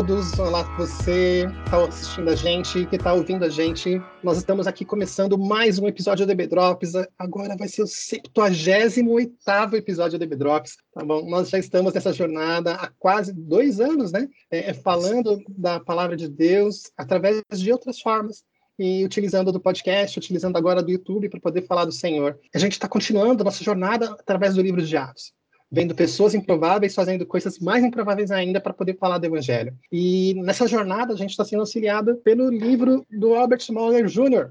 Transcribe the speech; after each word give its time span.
Todos, 0.00 0.38
olá 0.38 0.62
você 0.78 1.46
que 1.46 1.64
está 1.66 1.84
assistindo 1.84 2.30
a 2.30 2.34
gente, 2.34 2.86
que 2.86 2.96
está 2.96 3.12
ouvindo 3.12 3.44
a 3.44 3.50
gente. 3.50 4.00
Nós 4.22 4.38
estamos 4.38 4.66
aqui 4.66 4.82
começando 4.82 5.36
mais 5.36 5.78
um 5.78 5.86
episódio 5.86 6.24
do 6.24 6.28
DB 6.28 6.46
Drops. 6.46 6.92
Agora 7.18 7.54
vai 7.54 7.68
ser 7.68 7.82
o 7.82 7.86
78 7.86 9.76
episódio 9.76 10.18
do 10.18 10.20
DB 10.20 10.36
Drops, 10.36 10.78
tá 10.94 11.04
bom? 11.04 11.28
Nós 11.28 11.50
já 11.50 11.58
estamos 11.58 11.92
nessa 11.92 12.14
jornada 12.14 12.76
há 12.76 12.88
quase 12.98 13.34
dois 13.34 13.78
anos, 13.78 14.10
né? 14.10 14.26
É, 14.50 14.70
é, 14.70 14.72
falando 14.72 15.38
da 15.50 15.78
palavra 15.78 16.16
de 16.16 16.30
Deus 16.30 16.90
através 16.96 17.42
de 17.52 17.70
outras 17.70 18.00
formas 18.00 18.42
e 18.78 19.04
utilizando 19.04 19.52
do 19.52 19.60
podcast, 19.60 20.18
utilizando 20.18 20.56
agora 20.56 20.82
do 20.82 20.90
YouTube 20.90 21.28
para 21.28 21.40
poder 21.40 21.66
falar 21.66 21.84
do 21.84 21.92
Senhor. 21.92 22.38
A 22.54 22.58
gente 22.58 22.72
está 22.72 22.88
continuando 22.88 23.42
a 23.42 23.44
nossa 23.44 23.62
jornada 23.62 24.06
através 24.12 24.54
do 24.54 24.62
livro 24.62 24.80
de 24.80 24.96
Atos 24.96 25.34
vendo 25.70 25.94
pessoas 25.94 26.34
improváveis 26.34 26.94
fazendo 26.94 27.24
coisas 27.24 27.58
mais 27.58 27.84
improváveis 27.84 28.30
ainda 28.30 28.60
para 28.60 28.74
poder 28.74 28.96
falar 28.96 29.18
do 29.18 29.26
Evangelho. 29.26 29.76
E 29.92 30.34
nessa 30.34 30.66
jornada 30.66 31.14
a 31.14 31.16
gente 31.16 31.30
está 31.30 31.44
sendo 31.44 31.60
auxiliado 31.60 32.16
pelo 32.16 32.50
livro 32.50 33.06
do 33.10 33.34
Albert 33.34 33.64
Moller 33.70 34.06
Jr. 34.06 34.50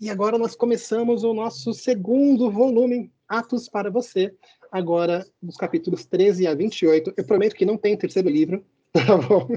E 0.00 0.08
agora 0.08 0.38
nós 0.38 0.54
começamos 0.54 1.24
o 1.24 1.34
nosso 1.34 1.74
segundo 1.74 2.50
volume, 2.50 3.12
Atos 3.28 3.68
para 3.68 3.90
Você, 3.90 4.32
agora 4.70 5.26
nos 5.42 5.56
capítulos 5.56 6.06
13 6.06 6.46
a 6.46 6.54
28. 6.54 7.12
Eu 7.16 7.24
prometo 7.24 7.54
que 7.54 7.66
não 7.66 7.76
tem 7.76 7.96
terceiro 7.96 8.28
livro, 8.28 8.64
tá 8.92 9.16
bom? 9.16 9.48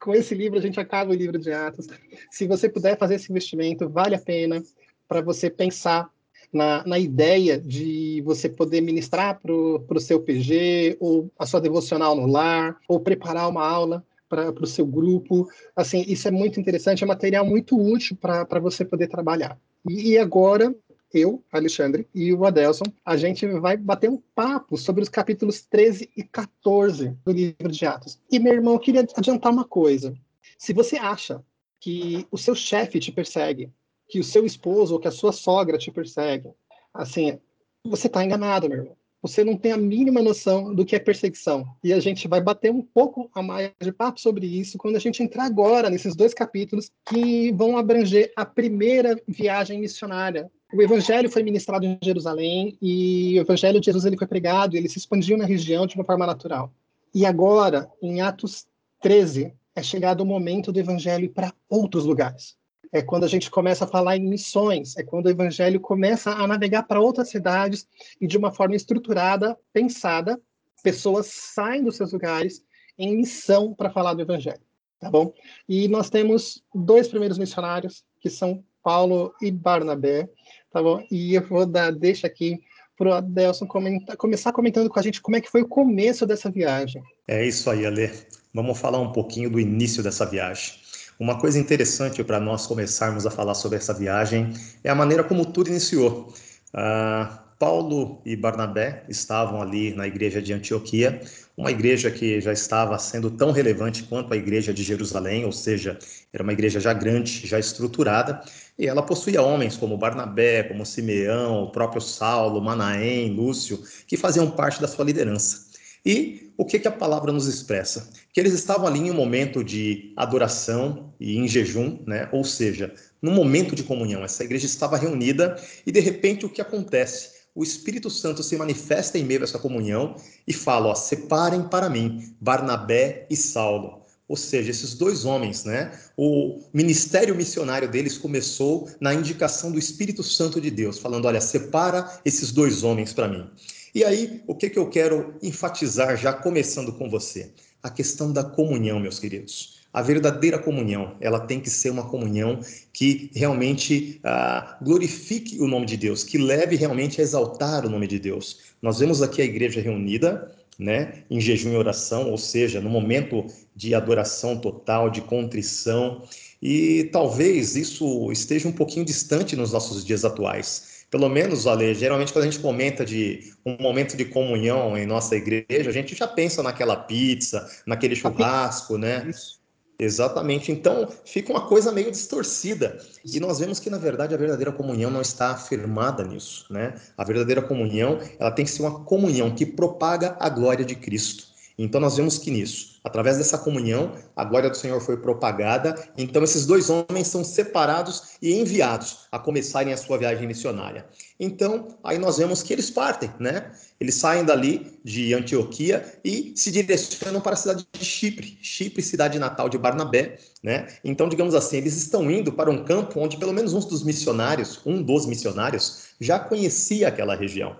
Com 0.00 0.12
esse 0.12 0.34
livro 0.34 0.58
a 0.58 0.62
gente 0.62 0.80
acaba 0.80 1.12
o 1.12 1.14
livro 1.14 1.38
de 1.38 1.52
Atos. 1.52 1.86
Se 2.30 2.46
você 2.46 2.68
puder 2.68 2.98
fazer 2.98 3.14
esse 3.14 3.30
investimento, 3.30 3.88
vale 3.88 4.14
a 4.14 4.20
pena 4.20 4.62
para 5.06 5.22
você 5.22 5.48
pensar 5.48 6.10
na, 6.52 6.86
na 6.86 6.98
ideia 6.98 7.58
de 7.58 8.22
você 8.24 8.48
poder 8.48 8.80
ministrar 8.80 9.40
para 9.40 9.52
o 9.52 10.00
seu 10.00 10.20
PG, 10.20 10.96
ou 11.00 11.30
a 11.38 11.46
sua 11.46 11.60
devocional 11.60 12.14
no 12.14 12.26
lar, 12.26 12.78
ou 12.88 13.00
preparar 13.00 13.48
uma 13.48 13.66
aula 13.66 14.04
para 14.28 14.50
o 14.62 14.66
seu 14.66 14.86
grupo. 14.86 15.48
Assim, 15.74 16.04
isso 16.06 16.28
é 16.28 16.30
muito 16.30 16.60
interessante, 16.60 17.02
é 17.02 17.06
material 17.06 17.44
muito 17.44 17.80
útil 17.80 18.16
para 18.16 18.60
você 18.60 18.84
poder 18.84 19.08
trabalhar. 19.08 19.58
E, 19.88 20.10
e 20.10 20.18
agora, 20.18 20.74
eu, 21.12 21.42
Alexandre, 21.50 22.06
e 22.14 22.32
o 22.32 22.44
Adelson, 22.44 22.84
a 23.04 23.16
gente 23.16 23.46
vai 23.46 23.76
bater 23.76 24.10
um 24.10 24.20
papo 24.34 24.76
sobre 24.76 25.02
os 25.02 25.08
capítulos 25.08 25.62
13 25.62 26.10
e 26.16 26.22
14 26.22 27.16
do 27.24 27.32
livro 27.32 27.70
de 27.70 27.86
Atos. 27.86 28.20
E, 28.30 28.38
meu 28.38 28.52
irmão, 28.52 28.74
eu 28.74 28.80
queria 28.80 29.06
adiantar 29.16 29.52
uma 29.52 29.64
coisa. 29.64 30.14
Se 30.58 30.72
você 30.72 30.96
acha 30.96 31.42
que 31.80 32.26
o 32.30 32.36
seu 32.36 32.54
chefe 32.54 32.98
te 32.98 33.12
persegue, 33.12 33.70
que 34.08 34.18
o 34.18 34.24
seu 34.24 34.46
esposo 34.46 34.94
ou 34.94 35.00
que 35.00 35.08
a 35.08 35.12
sua 35.12 35.32
sogra 35.32 35.76
te 35.76 35.90
persegue. 35.90 36.50
Assim, 36.92 37.38
você 37.84 38.06
está 38.06 38.24
enganado, 38.24 38.68
meu 38.68 38.78
irmão. 38.78 38.96
Você 39.20 39.42
não 39.42 39.56
tem 39.56 39.72
a 39.72 39.76
mínima 39.76 40.22
noção 40.22 40.72
do 40.72 40.84
que 40.84 40.94
é 40.94 40.98
perseguição. 40.98 41.66
E 41.82 41.92
a 41.92 41.98
gente 41.98 42.28
vai 42.28 42.40
bater 42.40 42.70
um 42.70 42.80
pouco 42.80 43.28
a 43.34 43.42
mais 43.42 43.72
de 43.80 43.92
papo 43.92 44.20
sobre 44.20 44.46
isso 44.46 44.78
quando 44.78 44.96
a 44.96 45.00
gente 45.00 45.22
entrar 45.22 45.44
agora 45.44 45.90
nesses 45.90 46.14
dois 46.14 46.32
capítulos 46.32 46.90
que 47.04 47.52
vão 47.52 47.76
abranger 47.76 48.32
a 48.36 48.46
primeira 48.46 49.20
viagem 49.26 49.80
missionária. 49.80 50.50
O 50.72 50.80
evangelho 50.80 51.30
foi 51.30 51.42
ministrado 51.42 51.84
em 51.84 51.98
Jerusalém 52.02 52.78
e 52.80 53.38
o 53.38 53.42
evangelho 53.42 53.80
de 53.80 53.86
Jesus 53.86 54.04
ele 54.04 54.16
foi 54.16 54.26
pregado, 54.26 54.76
ele 54.76 54.88
se 54.88 54.98
expandiu 54.98 55.36
na 55.36 55.46
região 55.46 55.86
de 55.86 55.96
uma 55.96 56.04
forma 56.04 56.26
natural. 56.26 56.72
E 57.12 57.26
agora, 57.26 57.90
em 58.00 58.20
Atos 58.20 58.66
13, 59.00 59.52
é 59.74 59.82
chegado 59.82 60.20
o 60.20 60.26
momento 60.26 60.70
do 60.70 60.78
evangelho 60.78 61.30
para 61.30 61.52
outros 61.68 62.04
lugares 62.04 62.56
é 62.92 63.02
quando 63.02 63.24
a 63.24 63.28
gente 63.28 63.50
começa 63.50 63.84
a 63.84 63.88
falar 63.88 64.16
em 64.16 64.28
missões, 64.28 64.96
é 64.96 65.02
quando 65.02 65.26
o 65.26 65.30
evangelho 65.30 65.80
começa 65.80 66.30
a 66.30 66.46
navegar 66.46 66.84
para 66.84 67.00
outras 67.00 67.28
cidades 67.28 67.86
e 68.20 68.26
de 68.26 68.36
uma 68.36 68.52
forma 68.52 68.76
estruturada, 68.76 69.56
pensada, 69.72 70.40
pessoas 70.82 71.26
saem 71.26 71.84
dos 71.84 71.96
seus 71.96 72.12
lugares 72.12 72.62
em 72.98 73.16
missão 73.16 73.74
para 73.74 73.90
falar 73.90 74.14
do 74.14 74.22
evangelho, 74.22 74.60
tá 75.00 75.10
bom? 75.10 75.32
E 75.68 75.88
nós 75.88 76.10
temos 76.10 76.62
dois 76.74 77.08
primeiros 77.08 77.38
missionários, 77.38 78.04
que 78.20 78.30
são 78.30 78.64
Paulo 78.82 79.34
e 79.40 79.50
Barnabé, 79.50 80.28
tá 80.72 80.82
bom? 80.82 81.04
E 81.10 81.34
eu 81.34 81.46
vou 81.46 81.66
dar 81.66 81.92
deixa 81.92 82.26
aqui 82.26 82.58
para 82.96 83.08
o 83.08 83.12
Adelson 83.12 83.66
comentar, 83.66 84.16
começar 84.16 84.52
comentando 84.52 84.90
com 84.90 84.98
a 84.98 85.02
gente 85.02 85.22
como 85.22 85.36
é 85.36 85.40
que 85.40 85.50
foi 85.50 85.62
o 85.62 85.68
começo 85.68 86.26
dessa 86.26 86.50
viagem. 86.50 87.00
É 87.28 87.46
isso 87.46 87.70
aí, 87.70 87.86
Ale. 87.86 88.10
Vamos 88.52 88.78
falar 88.78 88.98
um 88.98 89.12
pouquinho 89.12 89.48
do 89.48 89.60
início 89.60 90.02
dessa 90.02 90.26
viagem. 90.26 90.74
Uma 91.18 91.36
coisa 91.36 91.58
interessante 91.58 92.22
para 92.22 92.38
nós 92.38 92.64
começarmos 92.64 93.26
a 93.26 93.30
falar 93.30 93.54
sobre 93.54 93.76
essa 93.76 93.92
viagem 93.92 94.52
é 94.84 94.88
a 94.88 94.94
maneira 94.94 95.24
como 95.24 95.44
tudo 95.44 95.68
iniciou. 95.68 96.32
Uh, 96.72 97.48
Paulo 97.58 98.22
e 98.24 98.36
Barnabé 98.36 99.02
estavam 99.08 99.60
ali 99.60 99.92
na 99.92 100.06
igreja 100.06 100.40
de 100.40 100.52
Antioquia, 100.52 101.20
uma 101.56 101.72
igreja 101.72 102.08
que 102.08 102.40
já 102.40 102.52
estava 102.52 102.96
sendo 103.00 103.32
tão 103.32 103.50
relevante 103.50 104.04
quanto 104.04 104.32
a 104.32 104.36
igreja 104.36 104.72
de 104.72 104.84
Jerusalém, 104.84 105.44
ou 105.44 105.50
seja, 105.50 105.98
era 106.32 106.44
uma 106.44 106.52
igreja 106.52 106.78
já 106.78 106.92
grande, 106.92 107.44
já 107.48 107.58
estruturada, 107.58 108.40
e 108.78 108.86
ela 108.86 109.02
possuía 109.02 109.42
homens 109.42 109.76
como 109.76 109.98
Barnabé, 109.98 110.62
como 110.62 110.86
Simeão, 110.86 111.64
o 111.64 111.72
próprio 111.72 112.00
Saulo, 112.00 112.62
Manaém, 112.62 113.34
Lúcio, 113.34 113.82
que 114.06 114.16
faziam 114.16 114.48
parte 114.48 114.80
da 114.80 114.86
sua 114.86 115.04
liderança. 115.04 115.67
E 116.04 116.52
o 116.56 116.64
que, 116.64 116.78
que 116.78 116.88
a 116.88 116.92
palavra 116.92 117.32
nos 117.32 117.46
expressa? 117.46 118.10
Que 118.32 118.40
eles 118.40 118.52
estavam 118.52 118.86
ali 118.86 118.98
em 118.98 119.10
um 119.10 119.14
momento 119.14 119.62
de 119.62 120.12
adoração 120.16 121.12
e 121.20 121.36
em 121.36 121.46
jejum, 121.46 121.98
né? 122.06 122.28
ou 122.32 122.44
seja, 122.44 122.92
num 123.22 123.32
momento 123.32 123.74
de 123.74 123.82
comunhão. 123.82 124.24
Essa 124.24 124.44
igreja 124.44 124.66
estava 124.66 124.96
reunida 124.96 125.56
e 125.86 125.92
de 125.92 126.00
repente 126.00 126.44
o 126.44 126.50
que 126.50 126.60
acontece? 126.60 127.38
O 127.54 127.62
Espírito 127.62 128.08
Santo 128.08 128.42
se 128.42 128.56
manifesta 128.56 129.18
em 129.18 129.24
meio 129.24 129.40
a 129.40 129.44
essa 129.44 129.58
comunhão 129.58 130.14
e 130.46 130.52
fala: 130.52 130.88
ó, 130.88 130.94
separem 130.94 131.62
para 131.62 131.90
mim 131.90 132.34
Barnabé 132.40 133.26
e 133.28 133.36
Saulo. 133.36 134.02
Ou 134.28 134.36
seja, 134.36 134.70
esses 134.70 134.94
dois 134.94 135.24
homens, 135.24 135.64
né? 135.64 135.90
O 136.16 136.60
ministério 136.72 137.34
missionário 137.34 137.88
deles 137.88 138.18
começou 138.18 138.88
na 139.00 139.14
indicação 139.14 139.72
do 139.72 139.78
Espírito 139.78 140.22
Santo 140.22 140.60
de 140.60 140.70
Deus, 140.70 140.98
falando: 140.98 141.24
olha, 141.24 141.40
separa 141.40 142.20
esses 142.24 142.52
dois 142.52 142.84
homens 142.84 143.12
para 143.12 143.26
mim. 143.26 143.48
E 143.94 144.04
aí, 144.04 144.42
o 144.46 144.54
que, 144.54 144.70
que 144.70 144.78
eu 144.78 144.88
quero 144.88 145.34
enfatizar, 145.42 146.16
já 146.16 146.32
começando 146.32 146.92
com 146.92 147.08
você? 147.08 147.50
A 147.82 147.90
questão 147.90 148.32
da 148.32 148.44
comunhão, 148.44 149.00
meus 149.00 149.18
queridos. 149.18 149.78
A 149.92 150.02
verdadeira 150.02 150.58
comunhão, 150.58 151.16
ela 151.20 151.40
tem 151.40 151.60
que 151.60 151.70
ser 151.70 151.90
uma 151.90 152.08
comunhão 152.08 152.60
que 152.92 153.30
realmente 153.34 154.20
ah, 154.22 154.78
glorifique 154.82 155.58
o 155.60 155.66
nome 155.66 155.86
de 155.86 155.96
Deus, 155.96 156.22
que 156.22 156.36
leve 156.36 156.76
realmente 156.76 157.20
a 157.20 157.24
exaltar 157.24 157.86
o 157.86 157.90
nome 157.90 158.06
de 158.06 158.18
Deus. 158.18 158.58
Nós 158.82 158.98
vemos 158.98 159.22
aqui 159.22 159.40
a 159.40 159.46
igreja 159.46 159.80
reunida, 159.80 160.54
né, 160.78 161.24
em 161.28 161.40
jejum 161.40 161.72
e 161.72 161.76
oração, 161.76 162.30
ou 162.30 162.38
seja, 162.38 162.80
no 162.80 162.90
momento 162.90 163.44
de 163.74 163.94
adoração 163.94 164.58
total, 164.58 165.10
de 165.10 165.22
contrição, 165.22 166.22
e 166.62 167.08
talvez 167.12 167.74
isso 167.74 168.30
esteja 168.30 168.68
um 168.68 168.72
pouquinho 168.72 169.04
distante 169.04 169.56
nos 169.56 169.72
nossos 169.72 170.04
dias 170.04 170.24
atuais. 170.24 170.97
Pelo 171.10 171.28
menos, 171.28 171.66
Ale, 171.66 171.94
geralmente 171.94 172.32
quando 172.32 172.44
a 172.44 172.50
gente 172.50 172.60
comenta 172.60 173.04
de 173.04 173.54
um 173.64 173.76
momento 173.80 174.16
de 174.16 174.26
comunhão 174.26 174.96
em 174.96 175.06
nossa 175.06 175.34
igreja, 175.36 175.88
a 175.88 175.92
gente 175.92 176.14
já 176.14 176.26
pensa 176.26 176.62
naquela 176.62 176.96
pizza, 176.96 177.66
naquele 177.86 178.14
churrasco, 178.14 178.98
né? 178.98 179.26
Isso. 179.28 179.58
Exatamente. 180.00 180.70
Então, 180.70 181.08
fica 181.24 181.50
uma 181.50 181.66
coisa 181.66 181.90
meio 181.90 182.10
distorcida. 182.10 182.98
E 183.24 183.40
nós 183.40 183.58
vemos 183.58 183.80
que, 183.80 183.90
na 183.90 183.98
verdade, 183.98 184.32
a 184.32 184.38
verdadeira 184.38 184.70
comunhão 184.70 185.10
não 185.10 185.20
está 185.20 185.50
afirmada 185.50 186.22
nisso, 186.22 186.66
né? 186.70 186.94
A 187.16 187.24
verdadeira 187.24 187.60
comunhão, 187.60 188.20
ela 188.38 188.52
tem 188.52 188.64
que 188.64 188.70
ser 188.70 188.82
uma 188.82 189.02
comunhão 189.02 189.50
que 189.52 189.66
propaga 189.66 190.36
a 190.38 190.48
glória 190.48 190.84
de 190.84 190.94
Cristo. 190.94 191.47
Então 191.78 192.00
nós 192.00 192.16
vemos 192.16 192.38
que 192.38 192.50
nisso, 192.50 192.98
através 193.04 193.38
dessa 193.38 193.56
comunhão, 193.56 194.12
a 194.34 194.44
glória 194.44 194.68
do 194.68 194.76
Senhor 194.76 195.00
foi 195.00 195.16
propagada. 195.16 195.94
Então 196.18 196.42
esses 196.42 196.66
dois 196.66 196.90
homens 196.90 197.28
são 197.28 197.44
separados 197.44 198.36
e 198.42 198.52
enviados 198.52 199.28
a 199.30 199.38
começarem 199.38 199.92
a 199.92 199.96
sua 199.96 200.18
viagem 200.18 200.48
missionária. 200.48 201.06
Então 201.38 201.96
aí 202.02 202.18
nós 202.18 202.38
vemos 202.38 202.64
que 202.64 202.72
eles 202.72 202.90
partem, 202.90 203.30
né? 203.38 203.70
Eles 204.00 204.16
saem 204.16 204.44
dali 204.44 204.98
de 205.04 205.32
Antioquia 205.32 206.18
e 206.24 206.52
se 206.56 206.72
direcionam 206.72 207.40
para 207.40 207.52
a 207.52 207.56
cidade 207.56 207.86
de 207.92 208.04
Chipre, 208.04 208.58
Chipre, 208.60 209.00
cidade 209.00 209.38
natal 209.38 209.68
de 209.68 209.78
Barnabé, 209.78 210.38
né? 210.60 210.88
Então 211.04 211.28
digamos 211.28 211.54
assim, 211.54 211.76
eles 211.76 211.96
estão 211.96 212.28
indo 212.28 212.52
para 212.52 212.68
um 212.68 212.82
campo 212.82 213.20
onde 213.20 213.36
pelo 213.36 213.52
menos 213.52 213.72
um 213.72 213.78
dos 213.78 214.02
missionários, 214.02 214.80
um 214.84 215.00
dos 215.00 215.26
missionários, 215.26 216.08
já 216.20 216.40
conhecia 216.40 217.06
aquela 217.06 217.36
região. 217.36 217.76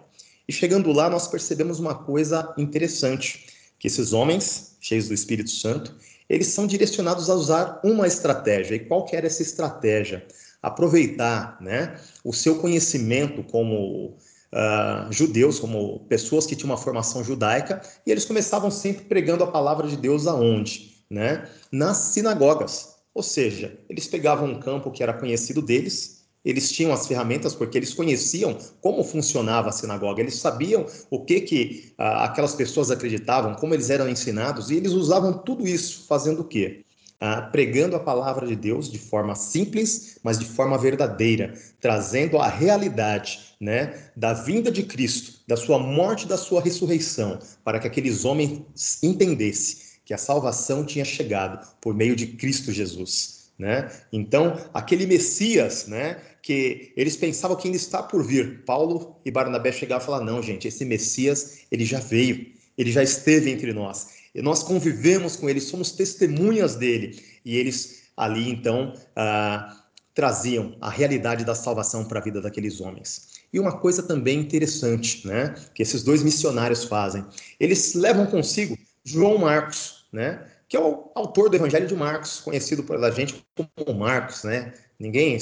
E 0.47 0.53
chegando 0.53 0.93
lá, 0.93 1.11
nós 1.11 1.27
percebemos 1.27 1.81
uma 1.81 1.95
coisa 1.95 2.55
interessante 2.57 3.58
que 3.79 3.87
esses 3.87 4.13
homens, 4.13 4.77
cheios 4.81 5.09
do 5.09 5.15
Espírito 5.15 5.51
Santo, 5.51 5.95
eles 6.29 6.49
são 6.49 6.67
direcionados 6.67 7.31
a 7.31 7.35
usar 7.35 7.81
uma 7.83 8.07
estratégia. 8.07 8.75
E 8.75 8.81
qual 8.81 9.05
que 9.05 9.17
era 9.17 9.27
essa 9.27 9.43
estratégia? 9.43 10.27
Aproveitar 10.63 11.57
né, 11.61 11.99
o 12.25 12.33
seu 12.33 12.57
conhecimento 12.59 13.43
como 13.45 14.17
uh, 14.53 15.11
judeus, 15.11 15.59
como 15.59 16.01
pessoas 16.09 16.45
que 16.45 16.55
tinham 16.55 16.71
uma 16.71 16.77
formação 16.77 17.25
judaica, 17.25 17.81
e 18.05 18.11
eles 18.11 18.25
começavam 18.25 18.71
sempre 18.71 19.05
pregando 19.05 19.45
a 19.45 19.51
palavra 19.51 19.87
de 19.87 19.97
Deus 19.97 20.27
aonde? 20.27 20.97
Né? 21.09 21.49
Nas 21.73 21.97
sinagogas. 21.97 22.97
Ou 23.15 23.23
seja, 23.23 23.79
eles 23.89 24.07
pegavam 24.07 24.49
um 24.49 24.61
campo 24.61 24.91
que 24.91 25.03
era 25.03 25.15
conhecido 25.15 25.63
deles, 25.63 26.18
eles 26.49 26.73
tinham 26.73 26.95
as 26.95 27.07
ferramentas 27.07 27.55
porque 27.55 27.77
eles 27.77 27.93
conheciam 27.93 28.57
como 28.81 29.05
funcionava 29.05 29.69
a 29.69 29.73
sinagoga, 29.73 30.23
eles 30.23 30.37
sabiam 30.37 30.87
o 31.11 31.23
que 31.23 31.43
que 31.43 31.93
ah, 31.99 32.25
aquelas 32.25 32.55
pessoas 32.55 32.91
acreditavam, 32.91 33.55
como 33.55 33.75
eles 33.75 33.91
eram 33.91 34.09
ensinados, 34.09 34.71
e 34.71 34.77
eles 34.77 34.93
usavam 34.93 35.35
tudo 35.35 35.69
isso 35.69 36.07
fazendo 36.09 36.41
o 36.41 36.45
quê? 36.45 36.87
Ah, 37.21 37.43
pregando 37.43 37.97
a 37.97 38.01
palavra 38.01 38.47
de 38.47 38.57
Deus 38.57 38.91
de 38.91 38.99
forma 38.99 39.35
simples, 39.35 40.19
mas 40.23 40.39
de 40.39 40.47
forma 40.47 40.79
verdadeira, 40.79 41.53
trazendo 41.81 42.39
a 42.39 42.49
realidade 42.49 43.41
né, 43.61 44.11
da 44.17 44.33
vinda 44.33 44.71
de 44.71 44.85
Cristo, 44.85 45.41
da 45.47 45.57
sua 45.57 45.79
morte 45.79 46.27
da 46.27 46.39
sua 46.39 46.63
ressurreição, 46.63 47.39
para 47.63 47.79
que 47.79 47.87
aqueles 47.87 48.25
homens 48.25 48.63
entendessem 49.03 49.79
que 50.03 50.15
a 50.15 50.19
salvação 50.19 50.83
tinha 50.83 51.05
chegado 51.05 51.69
por 51.79 51.95
meio 51.95 52.17
de 52.17 52.29
Cristo 52.29 52.73
Jesus. 52.73 53.38
Né? 53.59 53.91
Então, 54.13 54.57
aquele 54.73 55.05
Messias, 55.05 55.89
né, 55.89 56.21
que 56.41 56.93
eles 56.97 57.17
pensavam 57.17 57.57
que 57.57 57.67
ainda 57.67 57.77
está 57.77 58.03
por 58.03 58.25
vir. 58.25 58.63
Paulo 58.65 59.17
e 59.25 59.31
Barnabé 59.31 59.73
chegavam 59.73 60.03
e 60.03 60.07
falaram: 60.07 60.25
não, 60.27 60.43
gente, 60.43 60.69
esse 60.69 60.85
Messias, 60.85 61.63
ele 61.71 61.85
já 61.85 61.99
veio, 61.99 62.47
ele 62.77 62.93
já 62.93 63.03
esteve 63.03 63.51
entre 63.51 63.73
nós. 63.73 64.19
E 64.35 64.41
nós 64.41 64.63
convivemos 64.63 65.35
com 65.35 65.49
ele, 65.49 65.61
somos 65.61 65.91
testemunhas 65.91 66.77
dele. 66.77 67.21
E 67.45 67.57
eles 67.57 68.05
ali, 68.17 68.49
então, 68.49 68.95
ah, 69.17 69.85
traziam 70.15 70.77
a 70.81 70.91
realidade 70.91 71.45
da 71.45 71.55
salvação 71.55 72.05
para 72.05 72.19
a 72.19 72.23
vida 72.23 72.41
daqueles 72.41 72.81
homens. 72.81 73.39
E 73.53 73.59
uma 73.61 73.79
coisa 73.79 74.03
também 74.03 74.41
interessante, 74.41 75.27
né, 75.27 75.55
que 75.75 75.83
esses 75.83 76.03
dois 76.03 76.23
missionários 76.23 76.85
fazem, 76.85 77.25
eles 77.59 77.95
levam 77.95 78.27
consigo 78.27 78.77
João 79.05 79.39
Marcos, 79.39 80.07
né, 80.13 80.45
que 80.69 80.77
é 80.77 80.81
o 80.81 81.11
autor 81.15 81.49
do 81.49 81.57
Evangelho 81.57 81.87
de 81.87 81.95
Marcos, 81.95 82.41
conhecido 82.41 82.85
pela 82.85 83.11
gente 83.11 83.45
como 83.57 83.99
Marcos, 83.99 84.45
né? 84.45 84.75
Ninguém 84.99 85.39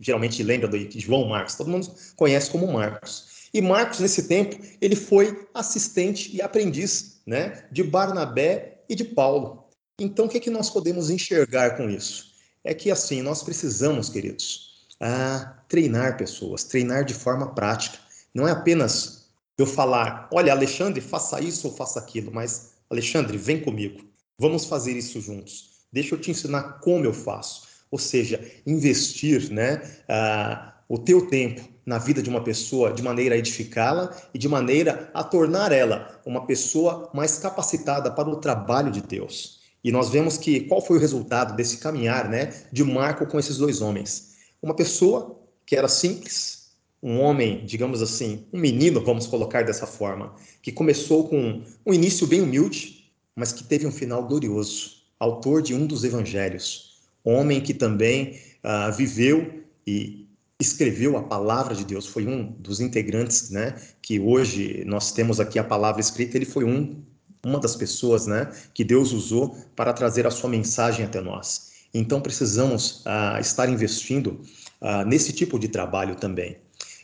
geralmente 0.00 0.42
lembra 0.42 0.68
de 0.68 0.98
João 0.98 1.28
Marcos, 1.28 1.54
todo 1.54 1.70
mundo 1.70 1.92
conhece 2.16 2.50
como 2.50 2.72
Marcos. 2.72 3.48
E 3.52 3.60
Marcos, 3.60 3.98
nesse 3.98 4.28
tempo, 4.28 4.56
ele 4.80 4.94
foi 4.94 5.46
assistente 5.52 6.34
e 6.34 6.40
aprendiz 6.40 7.20
né, 7.26 7.64
de 7.70 7.82
Barnabé 7.82 8.82
e 8.88 8.94
de 8.94 9.04
Paulo. 9.04 9.64
Então, 9.98 10.26
o 10.26 10.28
que, 10.28 10.38
é 10.38 10.40
que 10.40 10.50
nós 10.50 10.70
podemos 10.70 11.10
enxergar 11.10 11.76
com 11.76 11.90
isso? 11.90 12.30
É 12.62 12.72
que, 12.72 12.90
assim, 12.90 13.22
nós 13.22 13.42
precisamos, 13.42 14.08
queridos, 14.08 14.86
ah, 15.00 15.62
treinar 15.68 16.16
pessoas, 16.16 16.62
treinar 16.62 17.04
de 17.04 17.12
forma 17.12 17.52
prática. 17.52 17.98
Não 18.32 18.46
é 18.46 18.52
apenas 18.52 19.28
eu 19.58 19.66
falar, 19.66 20.28
olha, 20.32 20.52
Alexandre, 20.52 21.00
faça 21.00 21.40
isso 21.40 21.68
ou 21.68 21.74
faça 21.74 21.98
aquilo, 21.98 22.30
mas, 22.32 22.74
Alexandre, 22.88 23.36
vem 23.36 23.60
comigo. 23.60 24.09
Vamos 24.40 24.64
fazer 24.64 24.96
isso 24.96 25.20
juntos. 25.20 25.68
Deixa 25.92 26.14
eu 26.14 26.18
te 26.18 26.30
ensinar 26.30 26.80
como 26.80 27.04
eu 27.04 27.12
faço. 27.12 27.64
Ou 27.90 27.98
seja, 27.98 28.42
investir 28.66 29.52
né, 29.52 29.82
uh, 30.08 30.72
o 30.88 30.96
teu 30.96 31.26
tempo 31.26 31.60
na 31.84 31.98
vida 31.98 32.22
de 32.22 32.30
uma 32.30 32.42
pessoa 32.42 32.90
de 32.90 33.02
maneira 33.02 33.34
a 33.34 33.38
edificá-la 33.38 34.16
e 34.32 34.38
de 34.38 34.48
maneira 34.48 35.10
a 35.12 35.22
tornar 35.22 35.72
ela 35.72 36.22
uma 36.24 36.46
pessoa 36.46 37.10
mais 37.12 37.36
capacitada 37.38 38.10
para 38.10 38.30
o 38.30 38.36
trabalho 38.36 38.90
de 38.90 39.02
Deus. 39.02 39.60
E 39.84 39.92
nós 39.92 40.08
vemos 40.08 40.38
que 40.38 40.60
qual 40.60 40.80
foi 40.80 40.96
o 40.96 41.00
resultado 41.00 41.54
desse 41.54 41.76
caminhar 41.76 42.26
né, 42.26 42.54
de 42.72 42.82
Marco 42.82 43.26
com 43.26 43.38
esses 43.38 43.58
dois 43.58 43.82
homens? 43.82 44.36
Uma 44.62 44.74
pessoa 44.74 45.38
que 45.66 45.76
era 45.76 45.88
simples, 45.88 46.70
um 47.02 47.20
homem, 47.20 47.62
digamos 47.66 48.00
assim, 48.00 48.46
um 48.50 48.58
menino, 48.58 49.04
vamos 49.04 49.26
colocar 49.26 49.64
dessa 49.64 49.86
forma, 49.86 50.34
que 50.62 50.72
começou 50.72 51.28
com 51.28 51.62
um 51.84 51.92
início 51.92 52.26
bem 52.26 52.40
humilde, 52.40 52.99
mas 53.40 53.52
que 53.52 53.64
teve 53.64 53.86
um 53.86 53.90
final 53.90 54.22
glorioso. 54.22 55.00
Autor 55.18 55.62
de 55.62 55.74
um 55.74 55.86
dos 55.86 56.04
evangelhos, 56.04 56.98
homem 57.24 57.58
que 57.58 57.72
também 57.72 58.38
uh, 58.62 58.92
viveu 58.92 59.64
e 59.86 60.28
escreveu 60.60 61.16
a 61.16 61.22
palavra 61.22 61.74
de 61.74 61.82
Deus, 61.86 62.06
foi 62.06 62.26
um 62.26 62.52
dos 62.52 62.80
integrantes, 62.80 63.48
né, 63.48 63.74
que 64.02 64.20
hoje 64.20 64.84
nós 64.86 65.10
temos 65.10 65.40
aqui 65.40 65.58
a 65.58 65.64
palavra 65.64 66.02
escrita, 66.02 66.36
ele 66.36 66.44
foi 66.44 66.64
um, 66.64 67.02
uma 67.42 67.58
das 67.58 67.74
pessoas, 67.74 68.26
né, 68.26 68.52
que 68.74 68.84
Deus 68.84 69.10
usou 69.12 69.56
para 69.74 69.94
trazer 69.94 70.26
a 70.26 70.30
sua 70.30 70.50
mensagem 70.50 71.06
até 71.06 71.22
nós. 71.22 71.70
Então 71.94 72.20
precisamos 72.20 73.02
uh, 73.06 73.40
estar 73.40 73.70
investindo 73.70 74.42
uh, 74.82 75.02
nesse 75.06 75.32
tipo 75.32 75.58
de 75.58 75.68
trabalho 75.68 76.14
também. 76.14 76.58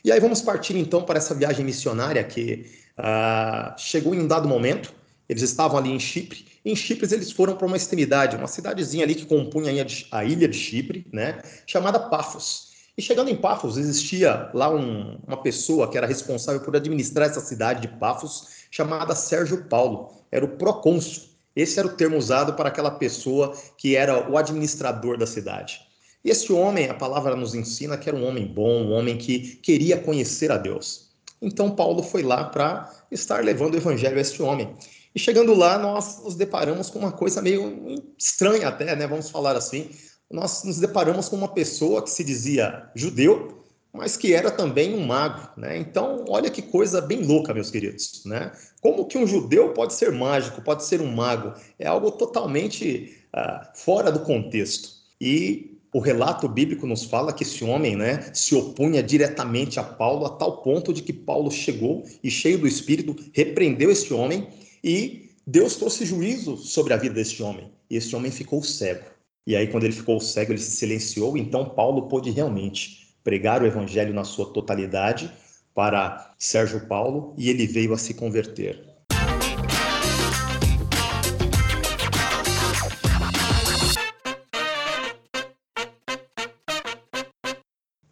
E 0.05 0.11
aí 0.11 0.19
vamos 0.19 0.39
partir 0.39 0.75
então 0.77 1.01
para 1.01 1.17
essa 1.17 1.33
viagem 1.33 1.65
missionária 1.65 2.23
que 2.23 2.65
chegou 3.77 4.15
em 4.15 4.19
um 4.21 4.27
dado 4.27 4.47
momento, 4.47 4.91
eles 5.29 5.43
estavam 5.43 5.77
ali 5.77 5.91
em 5.91 5.99
Chipre. 5.99 6.45
Em 6.63 6.75
Chipre 6.75 7.07
eles 7.13 7.31
foram 7.31 7.55
para 7.55 7.67
uma 7.67 7.77
extremidade, 7.77 8.35
uma 8.35 8.47
cidadezinha 8.47 9.03
ali 9.03 9.15
que 9.15 9.25
compunha 9.25 9.71
a 10.11 10.25
ilha 10.25 10.47
de 10.47 10.57
Chipre, 10.57 11.05
né, 11.11 11.41
chamada 11.65 11.99
Pafos. 11.99 12.67
E 12.97 13.01
chegando 13.01 13.29
em 13.29 13.35
Pafos, 13.35 13.77
existia 13.77 14.49
lá 14.53 14.73
um, 14.73 15.19
uma 15.27 15.37
pessoa 15.37 15.87
que 15.87 15.97
era 15.97 16.07
responsável 16.07 16.61
por 16.61 16.75
administrar 16.75 17.29
essa 17.29 17.39
cidade 17.39 17.81
de 17.81 17.87
Pafos, 17.87 18.65
chamada 18.71 19.13
Sérgio 19.13 19.65
Paulo. 19.65 20.15
Era 20.31 20.43
o 20.43 20.57
procônsul. 20.57 21.23
Esse 21.55 21.77
era 21.79 21.87
o 21.87 21.93
termo 21.93 22.17
usado 22.17 22.53
para 22.53 22.69
aquela 22.69 22.91
pessoa 22.91 23.55
que 23.77 23.95
era 23.95 24.29
o 24.29 24.37
administrador 24.37 25.17
da 25.17 25.27
cidade. 25.27 25.79
E 26.25 26.29
esse 26.29 26.51
homem, 26.51 26.89
a 26.89 26.93
palavra 26.93 27.35
nos 27.35 27.53
ensina 27.53 27.97
que 27.97 28.09
era 28.09 28.17
um 28.17 28.25
homem 28.25 28.45
bom, 28.45 28.83
um 28.83 28.91
homem 28.91 29.17
que 29.17 29.57
queria 29.57 29.97
conhecer 29.97 30.51
a 30.51 30.57
Deus. 30.57 31.07
Então 31.41 31.71
Paulo 31.71 32.01
foi 32.01 32.23
lá 32.23 32.45
para 32.45 32.91
estar 33.11 33.43
levando 33.43 33.75
o 33.75 33.77
evangelho 33.77 34.17
a 34.17 34.21
este 34.21 34.41
homem. 34.41 34.75
E 35.17 35.19
chegando 35.19 35.55
lá, 35.55 35.79
nós 35.79 36.23
nos 36.23 36.35
deparamos 36.35 36.91
com 36.91 36.99
uma 36.99 37.11
coisa 37.11 37.41
meio 37.41 38.03
estranha 38.15 38.67
até, 38.67 38.95
né? 38.95 39.07
Vamos 39.07 39.31
falar 39.31 39.55
assim. 39.55 39.89
Nós 40.29 40.63
nos 40.63 40.77
deparamos 40.77 41.27
com 41.27 41.35
uma 41.35 41.47
pessoa 41.47 42.03
que 42.03 42.11
se 42.11 42.23
dizia 42.23 42.87
judeu, 42.95 43.63
mas 43.91 44.15
que 44.15 44.31
era 44.31 44.51
também 44.51 44.93
um 44.93 45.03
mago, 45.07 45.49
né? 45.57 45.75
Então, 45.75 46.23
olha 46.29 46.51
que 46.51 46.61
coisa 46.61 47.01
bem 47.01 47.23
louca, 47.23 47.51
meus 47.51 47.71
queridos, 47.71 48.21
né? 48.25 48.51
Como 48.79 49.07
que 49.07 49.17
um 49.17 49.25
judeu 49.25 49.73
pode 49.73 49.95
ser 49.95 50.11
mágico, 50.11 50.61
pode 50.61 50.85
ser 50.85 51.01
um 51.01 51.11
mago? 51.11 51.51
É 51.79 51.87
algo 51.87 52.11
totalmente 52.11 53.17
uh, 53.35 53.65
fora 53.73 54.11
do 54.11 54.19
contexto. 54.19 54.89
E 55.19 55.79
o 55.91 55.99
relato 55.99 56.47
bíblico 56.47 56.85
nos 56.85 57.05
fala 57.05 57.33
que 57.33 57.41
esse 57.41 57.63
homem 57.63 57.95
né, 57.95 58.29
se 58.35 58.53
opunha 58.53 59.01
diretamente 59.01 59.79
a 59.79 59.83
Paulo, 59.83 60.27
a 60.27 60.29
tal 60.29 60.61
ponto 60.61 60.93
de 60.93 61.01
que 61.01 61.11
Paulo 61.11 61.49
chegou 61.49 62.03
e, 62.23 62.29
cheio 62.29 62.59
do 62.59 62.67
espírito, 62.67 63.15
repreendeu 63.33 63.89
esse 63.89 64.13
homem 64.13 64.47
e 64.83 65.29
Deus 65.45 65.75
trouxe 65.75 66.05
juízo 66.05 66.57
sobre 66.57 66.93
a 66.93 66.97
vida 66.97 67.15
deste 67.15 67.41
homem. 67.41 67.71
E 67.89 67.95
este 67.95 68.15
homem 68.15 68.31
ficou 68.31 68.61
cego. 68.61 69.05
E 69.45 69.55
aí, 69.55 69.67
quando 69.67 69.85
ele 69.85 69.93
ficou 69.93 70.19
cego, 70.19 70.51
ele 70.51 70.59
se 70.59 70.71
silenciou. 70.71 71.37
Então, 71.37 71.69
Paulo 71.69 72.07
pôde 72.09 72.31
realmente 72.31 73.15
pregar 73.23 73.61
o 73.61 73.65
evangelho 73.65 74.13
na 74.13 74.23
sua 74.23 74.51
totalidade 74.51 75.31
para 75.73 76.33
Sérgio 76.37 76.87
Paulo 76.87 77.33
e 77.37 77.49
ele 77.49 77.67
veio 77.67 77.93
a 77.93 77.97
se 77.97 78.13
converter. 78.13 78.86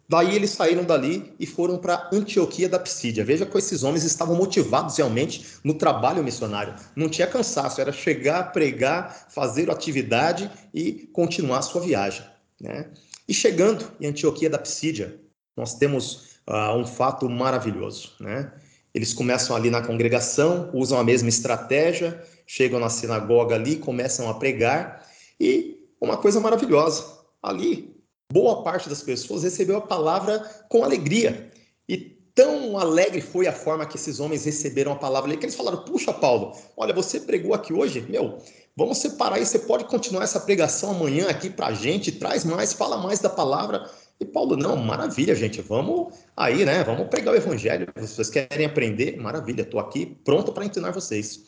Daí 0.08 0.36
eles 0.36 0.50
saíram 0.50 0.84
dali 0.84 1.34
e 1.38 1.46
foram 1.46 1.78
para 1.78 2.08
Antioquia 2.12 2.68
da 2.68 2.78
Psídia. 2.78 3.24
Veja 3.24 3.44
que 3.44 3.58
esses 3.58 3.82
homens 3.82 4.04
estavam 4.04 4.36
motivados 4.36 4.96
realmente 4.96 5.44
no 5.64 5.74
trabalho 5.74 6.22
missionário. 6.22 6.74
Não 6.94 7.08
tinha 7.08 7.26
cansaço, 7.26 7.80
era 7.80 7.90
chegar, 7.90 8.52
pregar, 8.52 9.26
fazer 9.30 9.68
atividade 9.68 10.48
e 10.72 11.08
continuar 11.12 11.58
a 11.58 11.62
sua 11.62 11.80
viagem. 11.80 12.24
Né? 12.60 12.88
E 13.28 13.34
chegando 13.34 13.84
em 14.00 14.06
Antioquia 14.06 14.48
da 14.48 14.58
Psídia, 14.58 15.20
nós 15.56 15.74
temos 15.74 16.38
uh, 16.48 16.76
um 16.76 16.86
fato 16.86 17.28
maravilhoso. 17.28 18.12
Né? 18.20 18.52
Eles 18.94 19.12
começam 19.12 19.56
ali 19.56 19.70
na 19.70 19.82
congregação, 19.82 20.70
usam 20.72 21.00
a 21.00 21.04
mesma 21.04 21.28
estratégia, 21.28 22.22
chegam 22.46 22.78
na 22.78 22.88
sinagoga 22.88 23.56
ali, 23.56 23.74
começam 23.74 24.30
a 24.30 24.34
pregar 24.34 25.04
e 25.40 25.84
uma 26.00 26.16
coisa 26.16 26.38
maravilhosa. 26.38 27.04
Ali 27.42 27.95
boa 28.32 28.62
parte 28.62 28.88
das 28.88 29.02
pessoas 29.02 29.42
recebeu 29.42 29.76
a 29.76 29.80
palavra 29.80 30.38
com 30.68 30.84
alegria. 30.84 31.50
E 31.88 31.96
tão 32.34 32.78
alegre 32.78 33.20
foi 33.20 33.46
a 33.46 33.52
forma 33.52 33.86
que 33.86 33.96
esses 33.96 34.20
homens 34.20 34.44
receberam 34.44 34.92
a 34.92 34.96
palavra 34.96 35.30
ali, 35.30 35.38
que 35.38 35.46
eles 35.46 35.54
falaram: 35.54 35.84
Puxa, 35.84 36.12
Paulo, 36.12 36.52
olha, 36.76 36.92
você 36.92 37.20
pregou 37.20 37.54
aqui 37.54 37.72
hoje, 37.72 38.00
meu, 38.08 38.38
vamos 38.76 38.98
separar 38.98 39.36
aí, 39.36 39.46
você 39.46 39.60
pode 39.60 39.84
continuar 39.84 40.24
essa 40.24 40.40
pregação 40.40 40.90
amanhã 40.90 41.28
aqui 41.28 41.48
para 41.48 41.68
a 41.68 41.72
gente, 41.72 42.12
traz 42.12 42.44
mais, 42.44 42.72
fala 42.72 42.98
mais 42.98 43.20
da 43.20 43.30
palavra. 43.30 43.88
E 44.18 44.24
Paulo, 44.24 44.56
não, 44.56 44.76
maravilha, 44.76 45.34
gente, 45.34 45.60
vamos 45.60 46.14
aí, 46.36 46.64
né? 46.64 46.82
Vamos 46.84 47.08
pregar 47.08 47.34
o 47.34 47.36
evangelho. 47.36 47.86
Vocês 47.96 48.30
querem 48.30 48.64
aprender? 48.64 49.16
Maravilha, 49.18 49.60
estou 49.60 49.78
aqui 49.78 50.06
pronto 50.24 50.52
para 50.52 50.64
ensinar 50.64 50.90
vocês. 50.90 51.40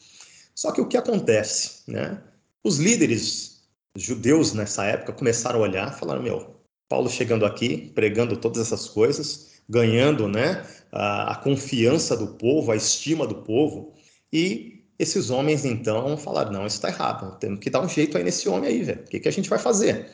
Só 0.54 0.70
que 0.70 0.80
o 0.80 0.86
que 0.86 0.96
acontece, 0.96 1.82
né? 1.86 2.22
Os 2.62 2.78
líderes 2.78 3.62
judeus 3.96 4.52
nessa 4.52 4.84
época 4.84 5.12
começaram 5.12 5.60
a 5.60 5.62
olhar, 5.62 5.98
falaram: 5.98 6.22
Meu, 6.22 6.57
Paulo 6.88 7.10
chegando 7.10 7.44
aqui, 7.44 7.92
pregando 7.94 8.36
todas 8.36 8.66
essas 8.66 8.88
coisas, 8.88 9.60
ganhando 9.68 10.26
né, 10.26 10.66
a, 10.90 11.32
a 11.32 11.36
confiança 11.36 12.16
do 12.16 12.28
povo, 12.28 12.72
a 12.72 12.76
estima 12.76 13.26
do 13.26 13.36
povo. 13.36 13.92
E 14.32 14.84
esses 14.98 15.30
homens, 15.30 15.64
então, 15.64 16.16
falaram: 16.16 16.52
não, 16.52 16.66
isso 16.66 16.76
está 16.76 16.88
errado, 16.88 17.38
temos 17.38 17.60
que 17.60 17.70
dar 17.70 17.80
um 17.80 17.88
jeito 17.88 18.16
aí 18.16 18.24
nesse 18.24 18.48
homem 18.48 18.70
aí, 18.70 18.82
velho. 18.82 19.00
O 19.00 19.04
que, 19.04 19.20
que 19.20 19.28
a 19.28 19.32
gente 19.32 19.48
vai 19.48 19.58
fazer? 19.58 20.10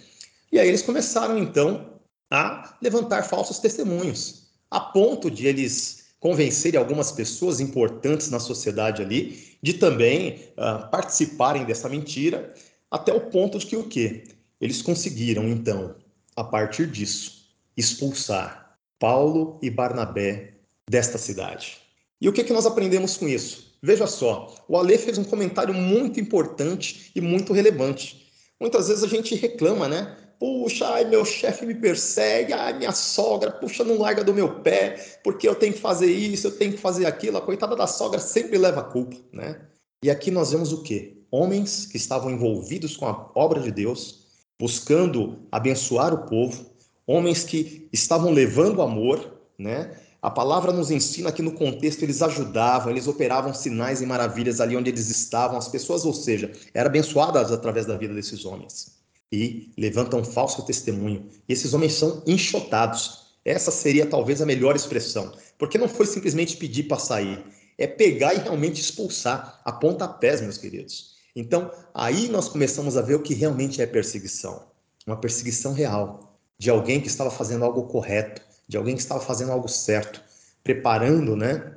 E 0.50 0.58
aí 0.58 0.68
eles 0.68 0.82
começaram, 0.82 1.38
então, 1.38 2.00
a 2.30 2.76
levantar 2.82 3.22
falsos 3.22 3.58
testemunhos, 3.58 4.48
a 4.70 4.80
ponto 4.80 5.30
de 5.30 5.46
eles 5.46 6.04
convencerem 6.18 6.80
algumas 6.80 7.12
pessoas 7.12 7.60
importantes 7.60 8.30
na 8.30 8.40
sociedade 8.40 9.02
ali 9.02 9.56
de 9.62 9.74
também 9.74 10.40
uh, 10.52 10.90
participarem 10.90 11.64
dessa 11.64 11.88
mentira, 11.88 12.54
até 12.90 13.12
o 13.12 13.20
ponto 13.20 13.58
de 13.58 13.66
que 13.66 13.76
o 13.76 13.84
quê? 13.84 14.24
Eles 14.60 14.80
conseguiram, 14.80 15.48
então, 15.48 15.94
a 16.36 16.44
partir 16.44 16.86
disso, 16.86 17.48
expulsar 17.76 18.76
Paulo 18.98 19.58
e 19.62 19.70
Barnabé 19.70 20.54
desta 20.88 21.18
cidade. 21.18 21.78
E 22.20 22.28
o 22.28 22.32
que, 22.32 22.44
que 22.44 22.52
nós 22.52 22.66
aprendemos 22.66 23.16
com 23.16 23.28
isso? 23.28 23.74
Veja 23.82 24.06
só, 24.06 24.54
o 24.66 24.78
Ale 24.78 24.96
fez 24.96 25.18
um 25.18 25.24
comentário 25.24 25.74
muito 25.74 26.18
importante 26.18 27.10
e 27.14 27.20
muito 27.20 27.52
relevante. 27.52 28.26
Muitas 28.58 28.88
vezes 28.88 29.04
a 29.04 29.08
gente 29.08 29.34
reclama, 29.34 29.88
né? 29.88 30.16
Puxa, 30.38 30.88
ai, 30.88 31.04
meu 31.04 31.24
chefe 31.24 31.66
me 31.66 31.74
persegue, 31.74 32.52
ai, 32.52 32.76
minha 32.78 32.92
sogra, 32.92 33.50
puxa, 33.50 33.84
não 33.84 33.98
larga 33.98 34.24
do 34.24 34.34
meu 34.34 34.60
pé, 34.60 35.18
porque 35.22 35.48
eu 35.48 35.54
tenho 35.54 35.74
que 35.74 35.80
fazer 35.80 36.10
isso, 36.10 36.46
eu 36.46 36.56
tenho 36.56 36.72
que 36.72 36.78
fazer 36.78 37.06
aquilo. 37.06 37.36
A 37.36 37.42
coitada 37.42 37.76
da 37.76 37.86
sogra 37.86 38.18
sempre 38.18 38.56
leva 38.58 38.80
a 38.80 38.84
culpa, 38.84 39.16
né? 39.32 39.60
E 40.02 40.10
aqui 40.10 40.30
nós 40.30 40.50
vemos 40.52 40.72
o 40.72 40.82
quê? 40.82 41.18
Homens 41.30 41.86
que 41.86 41.96
estavam 41.96 42.30
envolvidos 42.30 42.96
com 42.96 43.06
a 43.06 43.30
obra 43.34 43.60
de 43.60 43.70
Deus, 43.70 44.23
buscando 44.58 45.38
abençoar 45.50 46.12
o 46.14 46.26
povo, 46.26 46.66
homens 47.06 47.44
que 47.44 47.88
estavam 47.92 48.32
levando 48.32 48.82
amor, 48.82 49.40
né? 49.58 49.96
A 50.22 50.30
palavra 50.30 50.72
nos 50.72 50.90
ensina 50.90 51.30
que 51.30 51.42
no 51.42 51.52
contexto 51.52 52.02
eles 52.02 52.22
ajudavam, 52.22 52.90
eles 52.90 53.06
operavam 53.06 53.52
sinais 53.52 54.00
e 54.00 54.06
maravilhas 54.06 54.58
ali 54.58 54.74
onde 54.74 54.88
eles 54.88 55.10
estavam, 55.10 55.58
as 55.58 55.68
pessoas, 55.68 56.06
ou 56.06 56.14
seja, 56.14 56.50
eram 56.72 56.88
abençoadas 56.88 57.52
através 57.52 57.84
da 57.84 57.94
vida 57.94 58.14
desses 58.14 58.46
homens. 58.46 58.94
E 59.30 59.70
levantam 59.76 60.24
falso 60.24 60.64
testemunho. 60.64 61.28
E 61.46 61.52
esses 61.52 61.74
homens 61.74 61.92
são 61.92 62.22
enxotados. 62.26 63.34
Essa 63.44 63.70
seria 63.70 64.06
talvez 64.06 64.40
a 64.40 64.46
melhor 64.46 64.74
expressão, 64.74 65.30
porque 65.58 65.76
não 65.76 65.88
foi 65.88 66.06
simplesmente 66.06 66.56
pedir 66.56 66.84
para 66.84 66.98
sair, 66.98 67.44
é 67.76 67.86
pegar 67.86 68.32
e 68.32 68.38
realmente 68.38 68.80
expulsar, 68.80 69.60
a 69.62 69.72
pontapés, 69.72 70.40
meus 70.40 70.56
queridos. 70.56 71.13
Então, 71.34 71.70
aí 71.92 72.28
nós 72.28 72.48
começamos 72.48 72.96
a 72.96 73.02
ver 73.02 73.16
o 73.16 73.22
que 73.22 73.34
realmente 73.34 73.82
é 73.82 73.86
perseguição. 73.86 74.66
Uma 75.06 75.16
perseguição 75.16 75.72
real, 75.72 76.38
de 76.58 76.70
alguém 76.70 77.00
que 77.00 77.08
estava 77.08 77.30
fazendo 77.30 77.64
algo 77.64 77.84
correto, 77.84 78.40
de 78.68 78.76
alguém 78.76 78.94
que 78.94 79.02
estava 79.02 79.20
fazendo 79.20 79.50
algo 79.50 79.68
certo, 79.68 80.22
preparando 80.62 81.36
né, 81.36 81.76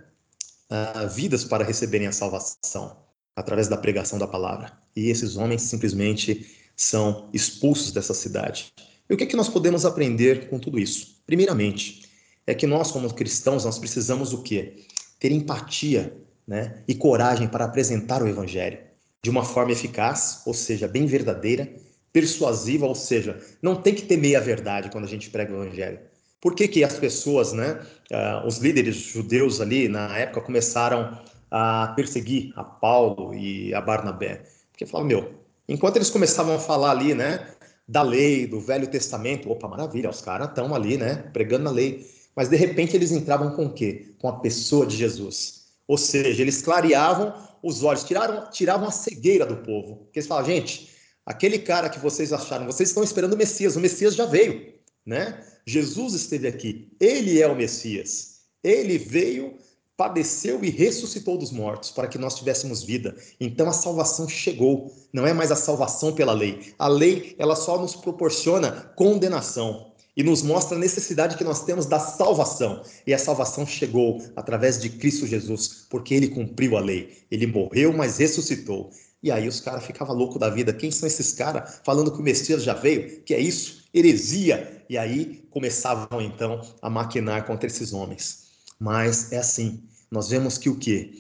uh, 0.72 1.10
vidas 1.10 1.44
para 1.44 1.64
receberem 1.64 2.08
a 2.08 2.12
salvação 2.12 2.98
através 3.36 3.68
da 3.68 3.78
pregação 3.78 4.20
da 4.20 4.28
palavra. 4.28 4.72
E 4.96 5.10
esses 5.10 5.36
homens 5.36 5.64
simplesmente 5.64 6.56
são 6.76 7.30
expulsos 7.34 7.92
dessa 7.92 8.14
cidade. 8.14 8.72
E 9.10 9.14
o 9.14 9.18
que, 9.18 9.24
é 9.24 9.28
que 9.28 9.36
nós 9.36 9.50
podemos 9.50 9.86
aprender 9.86 10.50
com 10.50 10.60
tudo 10.60 10.80
isso? 10.80 11.22
Primeiramente, 11.26 12.04
é 12.46 12.54
que 12.54 12.68
nós, 12.68 12.92
como 12.92 13.12
cristãos, 13.14 13.66
nós 13.66 13.80
precisamos 13.80 14.34
o 14.34 14.44
quê? 14.44 14.86
Ter 15.20 15.32
empatia 15.32 16.16
né, 16.48 16.84
e 16.88 16.94
coragem 16.94 17.48
para 17.48 17.66
apresentar 17.66 18.22
o 18.22 18.28
Evangelho 18.28 18.87
de 19.24 19.30
uma 19.30 19.44
forma 19.44 19.72
eficaz, 19.72 20.42
ou 20.46 20.54
seja, 20.54 20.88
bem 20.88 21.06
verdadeira, 21.06 21.70
persuasiva, 22.12 22.86
ou 22.86 22.96
seja, 22.96 23.40
não 23.62 23.76
tem 23.76 23.94
que 23.94 24.04
temer 24.04 24.36
a 24.36 24.40
verdade 24.40 24.90
quando 24.90 25.04
a 25.04 25.08
gente 25.08 25.30
prega 25.30 25.54
o 25.54 25.64
Evangelho. 25.64 26.00
Por 26.40 26.56
que, 26.56 26.68
que 26.68 26.84
as 26.84 26.98
pessoas, 26.98 27.54
né, 27.54 27.80
uh, 28.12 28.48
os 28.48 28.58
líderes 28.58 28.96
judeus 28.96 29.60
ali 29.60 29.88
na 29.88 30.18
época 30.18 30.42
começaram 30.42 31.20
a 31.50 31.94
perseguir 31.96 32.54
a 32.56 32.64
Paulo 32.64 33.34
e 33.34 33.74
a 33.74 33.82
Barnabé? 33.82 34.44
Porque 34.72 34.86
falavam, 34.86 35.08
meu, 35.08 35.34
enquanto 35.68 35.98
eles 35.98 36.10
começavam 36.10 36.56
a 36.56 36.60
falar 36.60 36.92
ali, 36.92 37.14
né, 37.14 37.48
da 37.88 38.02
lei, 38.02 38.46
do 38.46 38.60
Velho 38.60 38.88
Testamento, 38.88 39.50
opa, 39.50 39.68
maravilha, 39.68 40.10
os 40.10 40.22
caras 40.22 40.50
estão 40.50 40.76
ali, 40.76 40.98
né, 40.98 41.16
pregando 41.34 41.64
na 41.64 41.72
lei. 41.72 42.06
Mas 42.36 42.50
de 42.50 42.56
repente 42.56 42.96
eles 42.96 43.12
entravam 43.12 43.56
com 43.56 43.66
o 43.66 43.74
quê? 43.74 44.14
Com 44.20 44.28
a 44.28 44.40
pessoa 44.40 44.86
de 44.86 44.96
Jesus. 44.96 45.57
Ou 45.88 45.98
seja, 45.98 46.42
eles 46.42 46.62
clareavam 46.62 47.34
os 47.64 47.84
olhos, 47.84 48.04
tiraram, 48.04 48.50
tiravam 48.52 48.88
a 48.88 48.92
cegueira 48.92 49.46
do 49.46 49.58
povo. 49.58 49.98
Porque 49.98 50.20
eles 50.20 50.28
falavam, 50.28 50.52
gente, 50.52 50.90
aquele 51.26 51.60
cara 51.60 51.90
que 51.90 52.00
vocês 52.00 52.34
acharam, 52.34 52.66
vocês 52.66 52.90
estão 52.90 53.04
esperando 53.04 53.34
o 53.34 53.38
Messias, 53.38 53.76
o 53.76 53.80
Messias 53.80 54.16
já 54.16 54.26
veio, 54.26 54.74
né? 55.06 55.44
Jesus 55.66 56.14
esteve 56.14 56.48
aqui, 56.48 56.92
ele 57.00 57.42
é 57.42 57.48
o 57.48 57.56
Messias. 57.56 58.38
Ele 58.64 58.98
veio, 58.98 59.58
padeceu 59.96 60.64
e 60.64 60.70
ressuscitou 60.70 61.38
dos 61.38 61.52
mortos 61.52 61.92
para 61.92 62.08
que 62.08 62.18
nós 62.18 62.36
tivéssemos 62.36 62.84
vida. 62.84 63.16
Então 63.40 63.68
a 63.68 63.74
salvação 63.74 64.28
chegou. 64.28 64.94
Não 65.12 65.26
é 65.26 65.34
mais 65.34 65.52
a 65.52 65.56
salvação 65.56 66.14
pela 66.14 66.34
lei. 66.34 66.74
A 66.78 66.88
lei, 66.88 67.36
ela 67.38 67.56
só 67.56 67.80
nos 67.80 67.96
proporciona 67.96 68.72
condenação 68.96 69.92
e 70.18 70.24
nos 70.24 70.42
mostra 70.42 70.76
a 70.76 70.80
necessidade 70.80 71.38
que 71.38 71.44
nós 71.44 71.64
temos 71.64 71.86
da 71.86 72.00
salvação. 72.00 72.82
E 73.06 73.14
a 73.14 73.20
salvação 73.20 73.68
chegou 73.68 74.20
através 74.36 74.82
de 74.82 74.90
Cristo 74.90 75.28
Jesus, 75.28 75.86
porque 75.92 76.16
ele 76.16 76.30
cumpriu 76.30 76.76
a 76.76 76.82
lei. 76.82 77.20
Ele 77.30 77.46
morreu, 77.46 77.94
mas 77.94 78.18
ressuscitou. 78.18 78.90
E 79.22 79.30
aí 79.30 79.48
os 79.48 79.60
caras 79.60 79.86
ficavam 79.86 80.16
loucos 80.16 80.40
da 80.40 80.50
vida. 80.50 80.74
Quem 80.74 80.90
são 80.90 81.06
esses 81.06 81.34
caras 81.34 81.82
falando 81.84 82.12
que 82.12 82.20
o 82.20 82.24
Messias 82.24 82.64
já 82.64 82.74
veio? 82.74 83.22
Que 83.22 83.36
é 83.36 83.40
isso? 83.40 83.84
Heresia. 83.94 84.84
E 84.90 84.98
aí 84.98 85.46
começavam 85.52 86.20
então 86.20 86.62
a 86.82 86.90
maquinar 86.90 87.46
contra 87.46 87.68
esses 87.68 87.94
homens. 87.94 88.48
Mas 88.80 89.32
é 89.32 89.38
assim. 89.38 89.84
Nós 90.10 90.30
vemos 90.30 90.58
que 90.58 90.70
o 90.70 90.78
quê? 90.78 91.12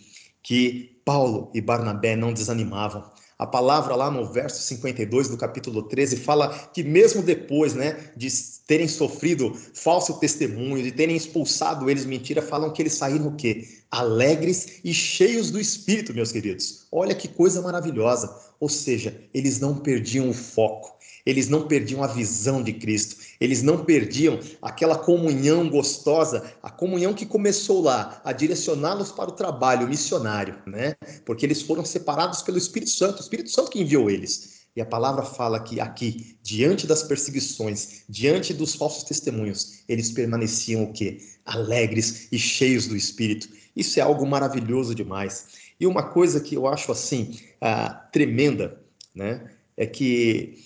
Que 0.41 1.01
Paulo 1.05 1.51
e 1.53 1.61
Barnabé 1.61 2.15
não 2.15 2.33
desanimavam. 2.33 3.03
A 3.37 3.45
palavra 3.45 3.95
lá 3.95 4.09
no 4.09 4.25
verso 4.25 4.63
52 4.63 5.29
do 5.29 5.37
capítulo 5.37 5.83
13 5.83 6.17
fala 6.17 6.49
que 6.73 6.83
mesmo 6.83 7.21
depois, 7.21 7.75
né, 7.75 8.11
de 8.15 8.27
terem 8.67 8.87
sofrido 8.87 9.57
falso 9.73 10.19
testemunho, 10.19 10.83
de 10.83 10.91
terem 10.91 11.15
expulsado 11.15 11.89
eles 11.89 12.05
mentira, 12.05 12.41
falam 12.41 12.71
que 12.71 12.81
eles 12.81 12.93
saíram 12.93 13.29
o 13.29 13.35
quê? 13.35 13.65
Alegres 13.89 14.81
e 14.83 14.93
cheios 14.93 15.49
do 15.49 15.59
espírito, 15.59 16.13
meus 16.13 16.31
queridos. 16.31 16.85
Olha 16.91 17.15
que 17.15 17.29
coisa 17.29 17.61
maravilhosa. 17.61 18.29
Ou 18.59 18.67
seja, 18.67 19.19
eles 19.33 19.59
não 19.59 19.75
perdiam 19.75 20.29
o 20.29 20.33
foco 20.33 20.97
eles 21.27 21.49
não 21.49 21.67
perdiam 21.67 22.01
a 22.01 22.07
visão 22.07 22.63
de 22.63 22.71
Cristo, 22.71 23.17
eles 23.37 23.61
não 23.61 23.83
perdiam 23.83 24.39
aquela 24.61 24.97
comunhão 24.97 25.69
gostosa, 25.69 26.53
a 26.63 26.71
comunhão 26.71 27.13
que 27.13 27.25
começou 27.25 27.81
lá 27.81 28.21
a 28.23 28.31
direcioná-los 28.31 29.11
para 29.11 29.29
o 29.29 29.33
trabalho 29.33 29.89
missionário, 29.89 30.57
né? 30.65 30.95
Porque 31.25 31.45
eles 31.45 31.61
foram 31.61 31.83
separados 31.83 32.41
pelo 32.41 32.57
Espírito 32.57 32.91
Santo, 32.91 33.17
o 33.17 33.21
Espírito 33.21 33.49
Santo 33.49 33.69
que 33.69 33.81
enviou 33.81 34.09
eles. 34.09 34.56
E 34.77 34.81
a 34.81 34.85
palavra 34.85 35.23
fala 35.23 35.59
que 35.59 35.79
aqui, 35.79 36.37
diante 36.43 36.85
das 36.85 37.01
perseguições, 37.01 38.03
diante 38.07 38.53
dos 38.53 38.75
falsos 38.75 39.03
testemunhos, 39.03 39.79
eles 39.89 40.11
permaneciam 40.11 40.83
o 40.83 40.93
quê? 40.93 41.17
Alegres 41.43 42.27
e 42.31 42.37
cheios 42.37 42.85
do 42.85 42.95
Espírito. 42.95 43.49
Isso 43.75 43.99
é 43.99 44.03
algo 44.03 44.23
maravilhoso 44.23 44.93
demais. 44.93 45.47
E 45.79 45.87
uma 45.87 46.03
coisa 46.03 46.39
que 46.39 46.53
eu 46.53 46.67
acho 46.67 46.91
assim 46.91 47.39
ah, 47.59 47.89
tremenda, 48.13 48.79
né, 49.15 49.49
é 49.75 49.87
que 49.87 50.59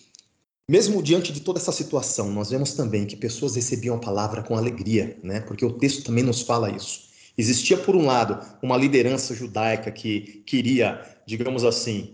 mesmo 0.68 1.02
diante 1.02 1.32
de 1.32 1.40
toda 1.40 1.60
essa 1.60 1.72
situação, 1.72 2.30
nós 2.32 2.50
vemos 2.50 2.74
também 2.74 3.06
que 3.06 3.16
pessoas 3.16 3.56
recebiam 3.56 3.96
a 3.96 4.00
palavra 4.00 4.44
com 4.44 4.58
alegria, 4.58 5.18
né? 5.24 5.40
Porque 5.40 5.64
o 5.66 5.72
texto 5.72 6.04
também 6.04 6.24
nos 6.24 6.42
fala 6.42 6.70
isso. 6.70 7.10
Existia, 7.38 7.78
por 7.78 7.96
um 7.96 8.06
lado, 8.06 8.38
uma 8.62 8.76
liderança 8.76 9.34
judaica 9.34 9.90
que 9.90 10.44
queria, 10.46 11.02
digamos 11.26 11.64
assim, 11.64 12.14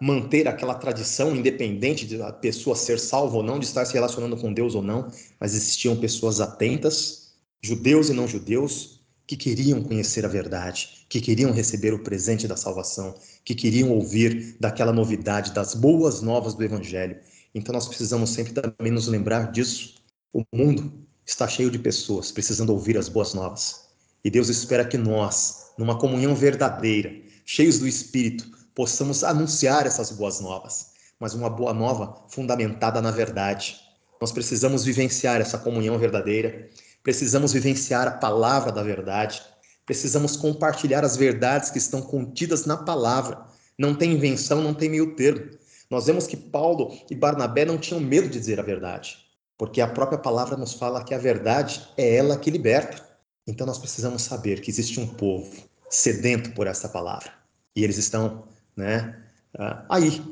manter 0.00 0.46
aquela 0.46 0.74
tradição, 0.74 1.34
independente 1.34 2.06
de 2.06 2.20
a 2.22 2.32
pessoa 2.32 2.76
ser 2.76 2.98
salva 2.98 3.36
ou 3.36 3.42
não, 3.42 3.58
de 3.58 3.66
estar 3.66 3.84
se 3.84 3.94
relacionando 3.94 4.36
com 4.36 4.52
Deus 4.52 4.74
ou 4.74 4.82
não, 4.82 5.10
mas 5.40 5.54
existiam 5.54 5.96
pessoas 5.96 6.40
atentas, 6.40 7.32
judeus 7.62 8.08
e 8.08 8.12
não 8.12 8.28
judeus, 8.28 9.00
que 9.26 9.36
queriam 9.36 9.82
conhecer 9.82 10.24
a 10.24 10.28
verdade, 10.28 11.04
que 11.08 11.20
queriam 11.20 11.50
receber 11.50 11.92
o 11.92 11.98
presente 11.98 12.46
da 12.46 12.56
salvação, 12.56 13.14
que 13.44 13.54
queriam 13.54 13.90
ouvir 13.90 14.56
daquela 14.60 14.92
novidade, 14.92 15.52
das 15.52 15.74
boas 15.74 16.22
novas 16.22 16.54
do 16.54 16.62
Evangelho. 16.62 17.18
Então 17.52 17.72
nós 17.72 17.88
precisamos 17.88 18.30
sempre 18.30 18.52
também 18.52 18.92
nos 18.92 19.08
lembrar 19.08 19.50
disso. 19.50 19.94
O 20.32 20.44
mundo 20.54 20.92
está 21.24 21.48
cheio 21.48 21.70
de 21.70 21.78
pessoas 21.78 22.30
precisando 22.30 22.70
ouvir 22.70 22.96
as 22.96 23.08
boas 23.08 23.34
novas. 23.34 23.86
E 24.22 24.30
Deus 24.30 24.48
espera 24.48 24.84
que 24.84 24.96
nós, 24.96 25.72
numa 25.76 25.98
comunhão 25.98 26.34
verdadeira, 26.34 27.12
cheios 27.44 27.80
do 27.80 27.88
Espírito, 27.88 28.55
possamos 28.76 29.24
anunciar 29.24 29.86
essas 29.86 30.12
boas 30.12 30.38
novas, 30.38 30.92
mas 31.18 31.32
uma 31.32 31.48
boa 31.48 31.72
nova 31.72 32.22
fundamentada 32.28 33.00
na 33.00 33.10
verdade. 33.10 33.80
Nós 34.20 34.30
precisamos 34.30 34.84
vivenciar 34.84 35.40
essa 35.40 35.56
comunhão 35.56 35.98
verdadeira, 35.98 36.68
precisamos 37.02 37.54
vivenciar 37.54 38.06
a 38.06 38.10
palavra 38.12 38.70
da 38.70 38.82
verdade, 38.82 39.42
precisamos 39.86 40.36
compartilhar 40.36 41.04
as 41.04 41.16
verdades 41.16 41.70
que 41.70 41.78
estão 41.78 42.02
contidas 42.02 42.66
na 42.66 42.76
palavra. 42.76 43.46
Não 43.78 43.94
tem 43.94 44.12
invenção, 44.12 44.60
não 44.60 44.74
tem 44.74 44.90
meio 44.90 45.16
termo. 45.16 45.50
Nós 45.90 46.06
vemos 46.06 46.26
que 46.26 46.36
Paulo 46.36 46.94
e 47.10 47.14
Barnabé 47.14 47.64
não 47.64 47.78
tinham 47.78 48.00
medo 48.00 48.28
de 48.28 48.38
dizer 48.38 48.60
a 48.60 48.62
verdade, 48.62 49.16
porque 49.56 49.80
a 49.80 49.88
própria 49.88 50.18
palavra 50.18 50.56
nos 50.56 50.74
fala 50.74 51.02
que 51.02 51.14
a 51.14 51.18
verdade 51.18 51.88
é 51.96 52.16
ela 52.16 52.36
que 52.36 52.50
liberta. 52.50 53.02
Então 53.46 53.66
nós 53.66 53.78
precisamos 53.78 54.22
saber 54.22 54.60
que 54.60 54.70
existe 54.70 55.00
um 55.00 55.06
povo 55.06 55.50
sedento 55.88 56.50
por 56.52 56.66
essa 56.66 56.88
palavra 56.88 57.32
e 57.76 57.84
eles 57.84 57.98
estão, 57.98 58.48
né, 58.76 59.22
ah, 59.58 59.84
aí. 59.88 60.22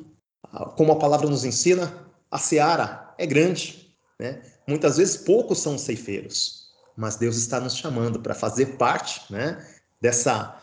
Como 0.77 0.93
a 0.93 0.99
palavra 0.99 1.29
nos 1.29 1.45
ensina, 1.45 1.93
a 2.31 2.39
seara 2.39 3.13
é 3.19 3.27
grande, 3.27 3.97
né? 4.21 4.41
Muitas 4.69 4.97
vezes 4.97 5.17
poucos 5.17 5.61
são 5.61 5.77
ceifeiros, 5.77 6.69
mas 6.97 7.17
Deus 7.17 7.37
está 7.37 7.61
nos 7.61 7.77
chamando 7.77 8.21
para 8.21 8.35
fazer 8.35 8.77
parte 8.77 9.21
né, 9.33 9.65
dessa 10.01 10.61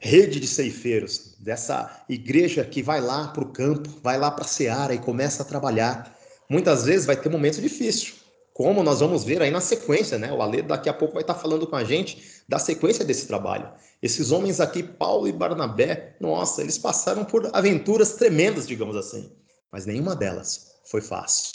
rede 0.00 0.40
de 0.40 0.46
ceifeiros, 0.46 1.36
dessa 1.38 2.04
igreja 2.08 2.64
que 2.64 2.82
vai 2.82 3.00
lá 3.00 3.28
para 3.28 3.44
o 3.44 3.52
campo, 3.52 3.88
vai 4.02 4.18
lá 4.18 4.30
para 4.30 4.44
a 4.44 4.48
seara 4.48 4.94
e 4.94 4.98
começa 4.98 5.42
a 5.42 5.46
trabalhar. 5.46 6.16
Muitas 6.48 6.84
vezes 6.84 7.06
vai 7.06 7.16
ter 7.16 7.28
momentos 7.28 7.60
difíceis, 7.60 8.14
como 8.58 8.82
nós 8.82 8.98
vamos 8.98 9.22
ver 9.22 9.40
aí 9.40 9.52
na 9.52 9.60
sequência, 9.60 10.18
né? 10.18 10.32
O 10.32 10.42
Ale 10.42 10.62
daqui 10.62 10.88
a 10.88 10.92
pouco 10.92 11.14
vai 11.14 11.22
estar 11.22 11.36
falando 11.36 11.64
com 11.64 11.76
a 11.76 11.84
gente 11.84 12.42
da 12.48 12.58
sequência 12.58 13.04
desse 13.04 13.28
trabalho. 13.28 13.70
Esses 14.02 14.32
homens 14.32 14.58
aqui, 14.58 14.82
Paulo 14.82 15.28
e 15.28 15.32
Barnabé, 15.32 16.16
nossa, 16.20 16.60
eles 16.60 16.76
passaram 16.76 17.24
por 17.24 17.48
aventuras 17.52 18.14
tremendas, 18.14 18.66
digamos 18.66 18.96
assim, 18.96 19.30
mas 19.70 19.86
nenhuma 19.86 20.16
delas 20.16 20.72
foi 20.90 21.00
fácil. 21.00 21.52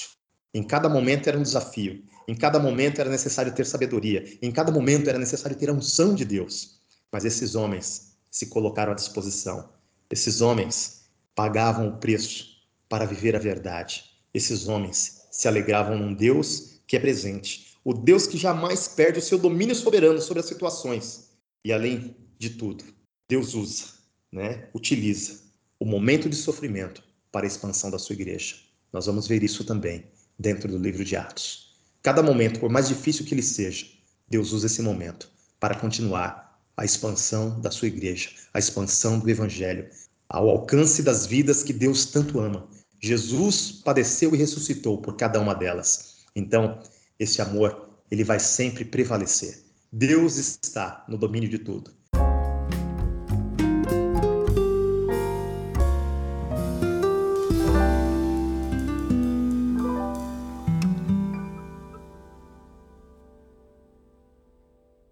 Em 0.53 0.63
cada 0.63 0.87
momento 0.87 1.27
era 1.27 1.37
um 1.37 1.43
desafio, 1.43 2.01
em 2.25 2.33
cada 2.33 2.57
momento 2.57 3.01
era 3.01 3.09
necessário 3.09 3.53
ter 3.53 3.65
sabedoria, 3.65 4.23
em 4.41 4.49
cada 4.49 4.71
momento 4.71 5.09
era 5.09 5.19
necessário 5.19 5.57
ter 5.57 5.69
a 5.69 5.73
unção 5.73 6.15
de 6.15 6.23
Deus. 6.23 6.79
Mas 7.11 7.25
esses 7.25 7.53
homens 7.53 8.13
se 8.31 8.45
colocaram 8.45 8.93
à 8.93 8.95
disposição. 8.95 9.67
Esses 10.09 10.39
homens 10.39 11.01
pagavam 11.35 11.89
o 11.89 11.97
preço 11.97 12.45
para 12.87 13.03
viver 13.03 13.35
a 13.35 13.39
verdade. 13.39 14.05
Esses 14.33 14.69
homens 14.69 15.27
se 15.29 15.49
alegravam 15.49 15.97
num 15.97 16.13
Deus 16.13 16.72
que 16.87 16.95
é 16.95 16.99
presente, 16.99 17.77
o 17.83 17.93
Deus 17.93 18.27
que 18.27 18.37
jamais 18.37 18.87
perde 18.87 19.19
o 19.19 19.21
seu 19.21 19.37
domínio 19.37 19.75
soberano 19.75 20.21
sobre 20.21 20.39
as 20.39 20.45
situações. 20.45 21.31
E 21.65 21.71
além 21.71 22.15
de 22.37 22.51
tudo, 22.51 22.83
Deus 23.29 23.53
usa, 23.53 23.85
né, 24.31 24.69
utiliza 24.73 25.41
o 25.79 25.85
momento 25.85 26.29
de 26.29 26.35
sofrimento 26.35 27.03
para 27.31 27.45
a 27.45 27.47
expansão 27.47 27.91
da 27.91 27.99
sua 27.99 28.13
igreja. 28.13 28.55
Nós 28.91 29.05
vamos 29.05 29.27
ver 29.27 29.43
isso 29.43 29.65
também 29.65 30.05
dentro 30.37 30.71
do 30.71 30.77
livro 30.77 31.03
de 31.03 31.15
Atos. 31.15 31.75
Cada 32.01 32.21
momento, 32.21 32.59
por 32.59 32.69
mais 32.69 32.87
difícil 32.87 33.25
que 33.25 33.33
ele 33.33 33.41
seja, 33.41 33.85
Deus 34.27 34.51
usa 34.51 34.67
esse 34.67 34.81
momento 34.81 35.29
para 35.59 35.75
continuar 35.75 36.61
a 36.75 36.85
expansão 36.85 37.59
da 37.61 37.71
sua 37.71 37.87
igreja, 37.87 38.29
a 38.53 38.59
expansão 38.59 39.19
do 39.19 39.29
evangelho, 39.29 39.89
ao 40.27 40.49
alcance 40.49 41.03
das 41.03 41.25
vidas 41.25 41.63
que 41.63 41.71
Deus 41.71 42.05
tanto 42.05 42.39
ama. 42.39 42.67
Jesus 42.99 43.71
padeceu 43.71 44.33
e 44.33 44.37
ressuscitou 44.37 45.01
por 45.01 45.15
cada 45.15 45.39
uma 45.39 45.53
delas. 45.53 46.12
Então, 46.35 46.79
esse 47.19 47.41
amor, 47.41 47.89
ele 48.09 48.23
vai 48.23 48.39
sempre 48.39 48.83
prevalecer. 48.83 49.63
Deus 49.91 50.37
está 50.37 51.05
no 51.07 51.17
domínio 51.17 51.47
de 51.47 51.59
tudo. 51.59 51.91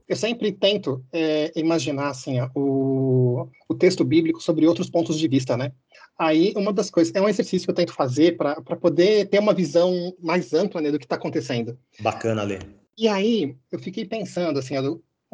Eu 0.08 0.16
sempre 0.18 0.51
tento 0.51 1.06
é, 1.13 1.51
imaginar 1.56 2.10
assim, 2.10 2.38
o, 2.54 3.48
o 3.70 3.75
texto 3.75 4.04
bíblico 4.04 4.42
sobre 4.42 4.68
outros 4.68 4.90
pontos 4.90 5.18
de 5.18 5.28
vista, 5.28 5.56
né? 5.56 5.72
Aí, 6.18 6.53
uma 6.56 6.72
das 6.72 6.89
coisas, 6.89 7.13
é 7.15 7.22
um 7.22 7.27
exercício 7.27 7.65
que 7.65 7.72
eu 7.72 7.75
tento 7.75 7.94
fazer 7.94 8.38
para 8.38 8.62
poder 8.62 9.27
ter 9.27 9.39
uma 9.39 9.53
visão 9.53 10.15
mais 10.22 10.53
ampla 10.53 10.80
né, 10.80 10.91
do 10.91 11.00
que 11.00 11.06
está 11.06 11.15
acontecendo. 11.15 11.77
Bacana, 12.00 12.44
Lê. 12.44 12.60
E 12.98 13.08
aí, 13.08 13.56
eu 13.72 13.80
fiquei 13.80 14.06
pensando, 14.06 14.60
assim, 14.60 14.75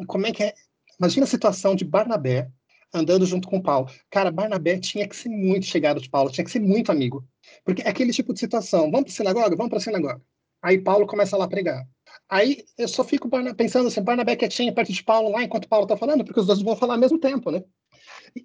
como 0.06 0.28
é 0.28 0.32
que 0.32 0.44
é. 0.44 0.54
Imagina 1.00 1.26
a 1.26 1.30
situação 1.30 1.76
de 1.76 1.86
Barnabé 1.86 2.50
andando 2.94 3.26
junto 3.26 3.48
com 3.48 3.62
Paulo. 3.62 3.90
Cara, 4.10 4.32
Barnabé 4.32 4.80
tinha 4.80 5.08
que 5.08 5.16
ser 5.16 5.30
muito 5.30 5.66
chegado 5.66 6.02
de 6.02 6.10
Paulo, 6.10 6.32
tinha 6.32 6.46
que 6.46 6.52
ser 6.52 6.60
muito 6.60 6.92
amigo. 6.92 7.28
Porque 7.64 7.82
é 7.82 7.90
aquele 7.90 8.14
tipo 8.14 8.34
de 8.34 8.40
situação. 8.40 8.90
Vamos 8.92 9.04
para 9.04 9.12
a 9.12 9.16
sinagoga? 9.16 9.56
Vamos 9.56 9.70
para 9.70 9.78
a 9.78 9.82
sinagoga. 9.82 10.22
Aí 10.62 10.80
Paulo 10.80 11.06
começa 11.06 11.38
lá 11.38 11.46
a 11.46 11.50
pregar. 11.50 11.88
Aí 12.30 12.64
eu 12.78 12.88
só 12.88 13.04
fico 13.04 13.30
pensando 13.56 13.88
assim, 13.88 14.02
Barnabé 14.02 14.36
quietinho 14.36 14.74
perto 14.74 14.92
de 14.92 15.04
Paulo 15.04 15.32
lá 15.32 15.44
enquanto 15.44 15.68
Paulo 15.68 15.86
está 15.86 15.96
falando, 15.96 16.26
porque 16.26 16.40
os 16.40 16.48
dois 16.48 16.62
vão 16.62 16.76
falar 16.76 16.96
ao 16.96 17.00
mesmo 17.00 17.20
tempo, 17.20 17.52
né? 17.52 17.64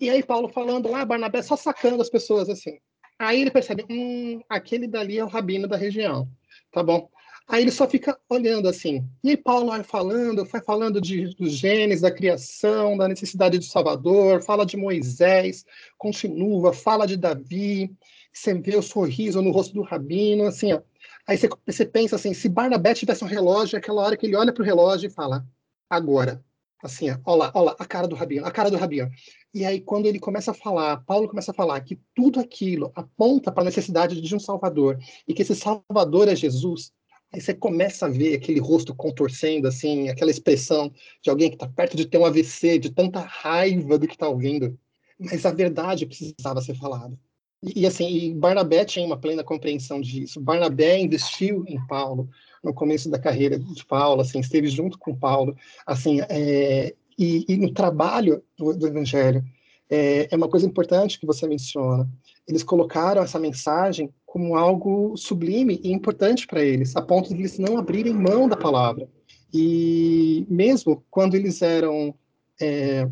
E 0.01 0.11
aí 0.11 0.23
Paulo 0.23 0.49
falando 0.49 0.91
lá, 0.91 1.05
Barnabé 1.05 1.43
só 1.43 1.57
sacando 1.57 2.03
as 2.03 2.11
pessoas 2.11 2.49
assim. 2.49 2.79
Aí 3.19 3.41
ele 3.41 3.51
percebe, 3.51 3.85
hum, 3.89 4.41
aquele 4.49 4.87
dali 4.87 5.19
é 5.19 5.25
o 5.25 5.29
rabino 5.29 5.69
da 5.69 5.77
região, 5.77 6.29
tá 6.73 6.83
bom? 6.83 7.09
Aí 7.47 7.63
ele 7.63 7.71
só 7.71 7.89
fica 7.89 8.19
olhando 8.29 8.69
assim. 8.69 9.07
E 9.23 9.31
aí 9.31 9.37
Paulo 9.37 9.67
vai 9.67 9.83
falando, 9.83 10.45
vai 10.45 10.61
falando 10.63 11.01
de, 11.01 11.35
dos 11.35 11.53
genes, 11.53 12.01
da 12.01 12.11
criação, 12.11 12.97
da 12.97 13.09
necessidade 13.09 13.59
de 13.59 13.67
Salvador, 13.67 14.43
fala 14.43 14.65
de 14.65 14.77
Moisés, 14.77 15.65
continua, 15.99 16.73
fala 16.73 17.07
de 17.07 17.17
Davi, 17.17 17.91
você 18.33 18.55
vê 18.55 18.77
o 18.77 18.83
sorriso 18.83 19.43
no 19.43 19.51
rosto 19.51 19.75
do 19.75 19.83
rabino, 19.83 20.47
assim, 20.47 20.73
ó. 20.73 20.81
Aí 21.27 21.37
você, 21.37 21.49
você 21.67 21.87
pensa 21.87 22.17
assim, 22.17 22.35
se 22.35 22.49
Barnabé 22.49 22.95
tivesse 22.95 23.23
um 23.23 23.29
relógio, 23.29 23.77
é 23.77 23.79
aquela 23.79 24.03
hora 24.03 24.17
que 24.17 24.27
ele 24.27 24.37
olha 24.37 24.53
para 24.53 24.63
o 24.63 24.67
relógio 24.67 25.09
e 25.09 25.13
fala, 25.13 25.47
agora. 25.89 26.43
Assim, 26.83 27.07
ó, 27.25 27.37
lá, 27.37 27.53
olha 27.55 27.67
lá, 27.67 27.77
a 27.79 27.85
cara 27.87 28.09
do 28.09 28.17
rabino, 28.17 28.45
a 28.45 28.51
cara 28.51 28.69
do 28.69 28.77
rabino. 28.77 29.09
E 29.55 29.65
aí, 29.65 29.81
quando 29.81 30.07
ele 30.07 30.19
começa 30.19 30.51
a 30.51 30.55
falar, 30.55 30.97
Paulo 31.05 31.29
começa 31.29 31.53
a 31.53 31.55
falar 31.55 31.81
que 31.81 32.01
tudo 32.13 32.41
aquilo 32.41 32.91
aponta 32.97 33.53
para 33.53 33.63
a 33.63 33.67
necessidade 33.67 34.21
de 34.21 34.35
um 34.35 34.41
Salvador 34.41 34.99
e 35.29 35.33
que 35.33 35.43
esse 35.43 35.55
Salvador 35.55 36.27
é 36.27 36.35
Jesus, 36.35 36.91
aí 37.33 37.41
você 37.41 37.55
começa 37.55 38.07
a 38.07 38.09
ver 38.09 38.35
aquele 38.35 38.59
rosto 38.59 38.95
contorcendo, 38.95 39.69
assim, 39.69 40.09
aquela 40.09 40.31
expressão 40.31 40.93
de 41.23 41.31
alguém 41.31 41.51
que 41.51 41.55
está 41.55 41.69
perto 41.69 41.97
de 41.97 42.05
ter 42.05 42.19
um 42.19 42.27
AVC, 42.27 42.81
de 42.81 42.91
tanta 42.91 43.21
raiva 43.21 43.97
do 43.97 44.09
que 44.09 44.15
está 44.15 44.29
ouvindo. 44.29 44.77
Mas 45.21 45.47
a 45.47 45.53
verdade 45.53 46.05
precisava 46.05 46.61
ser 46.61 46.75
falada. 46.75 47.17
E 47.63 47.87
assim, 47.87 48.09
e 48.09 48.35
Barnabé 48.35 48.85
tinha 48.85 49.07
uma 49.07 49.17
plena 49.17 49.45
compreensão 49.45 50.01
disso. 50.01 50.41
Barnabé 50.41 50.99
investiu 50.99 51.65
em 51.69 51.79
Paulo 51.87 52.29
no 52.63 52.73
começo 52.73 53.11
da 53.11 53.19
carreira 53.19 53.59
de 53.59 53.85
Paulo, 53.85 54.21
assim, 54.21 54.41
esteve 54.41 54.69
junto 54.69 54.99
com 54.99 55.15
Paulo, 55.15 55.57
assim, 55.87 56.21
é, 56.29 56.95
e, 57.19 57.45
e 57.49 57.57
no 57.57 57.73
trabalho 57.73 58.43
do, 58.57 58.73
do 58.75 58.87
Evangelho. 58.87 59.45
É, 59.91 60.29
é, 60.31 60.37
uma 60.37 60.49
coisa 60.49 60.67
importante 60.67 61.21
que 61.21 61.27
você 61.27 61.47
menciona. 61.47 62.09
Eles 62.49 62.63
colocaram 62.63 63.23
essa 63.23 63.39
mensagem 63.39 64.11
como 64.25 64.57
algo 64.57 65.17
sublime 65.17 65.81
e 65.83 65.93
importante 65.93 66.47
para 66.47 66.65
eles, 66.65 66.97
a 66.97 67.03
ponto 67.03 67.29
de 67.29 67.41
eles 67.41 67.59
não 67.59 67.77
abrirem 67.77 68.15
mão 68.15 68.49
da 68.49 68.57
palavra. 68.57 69.07
E 69.53 70.47
mesmo 70.49 71.05
quando 71.11 71.35
eles 71.35 71.61
eram. 71.61 72.15
É, 72.61 73.07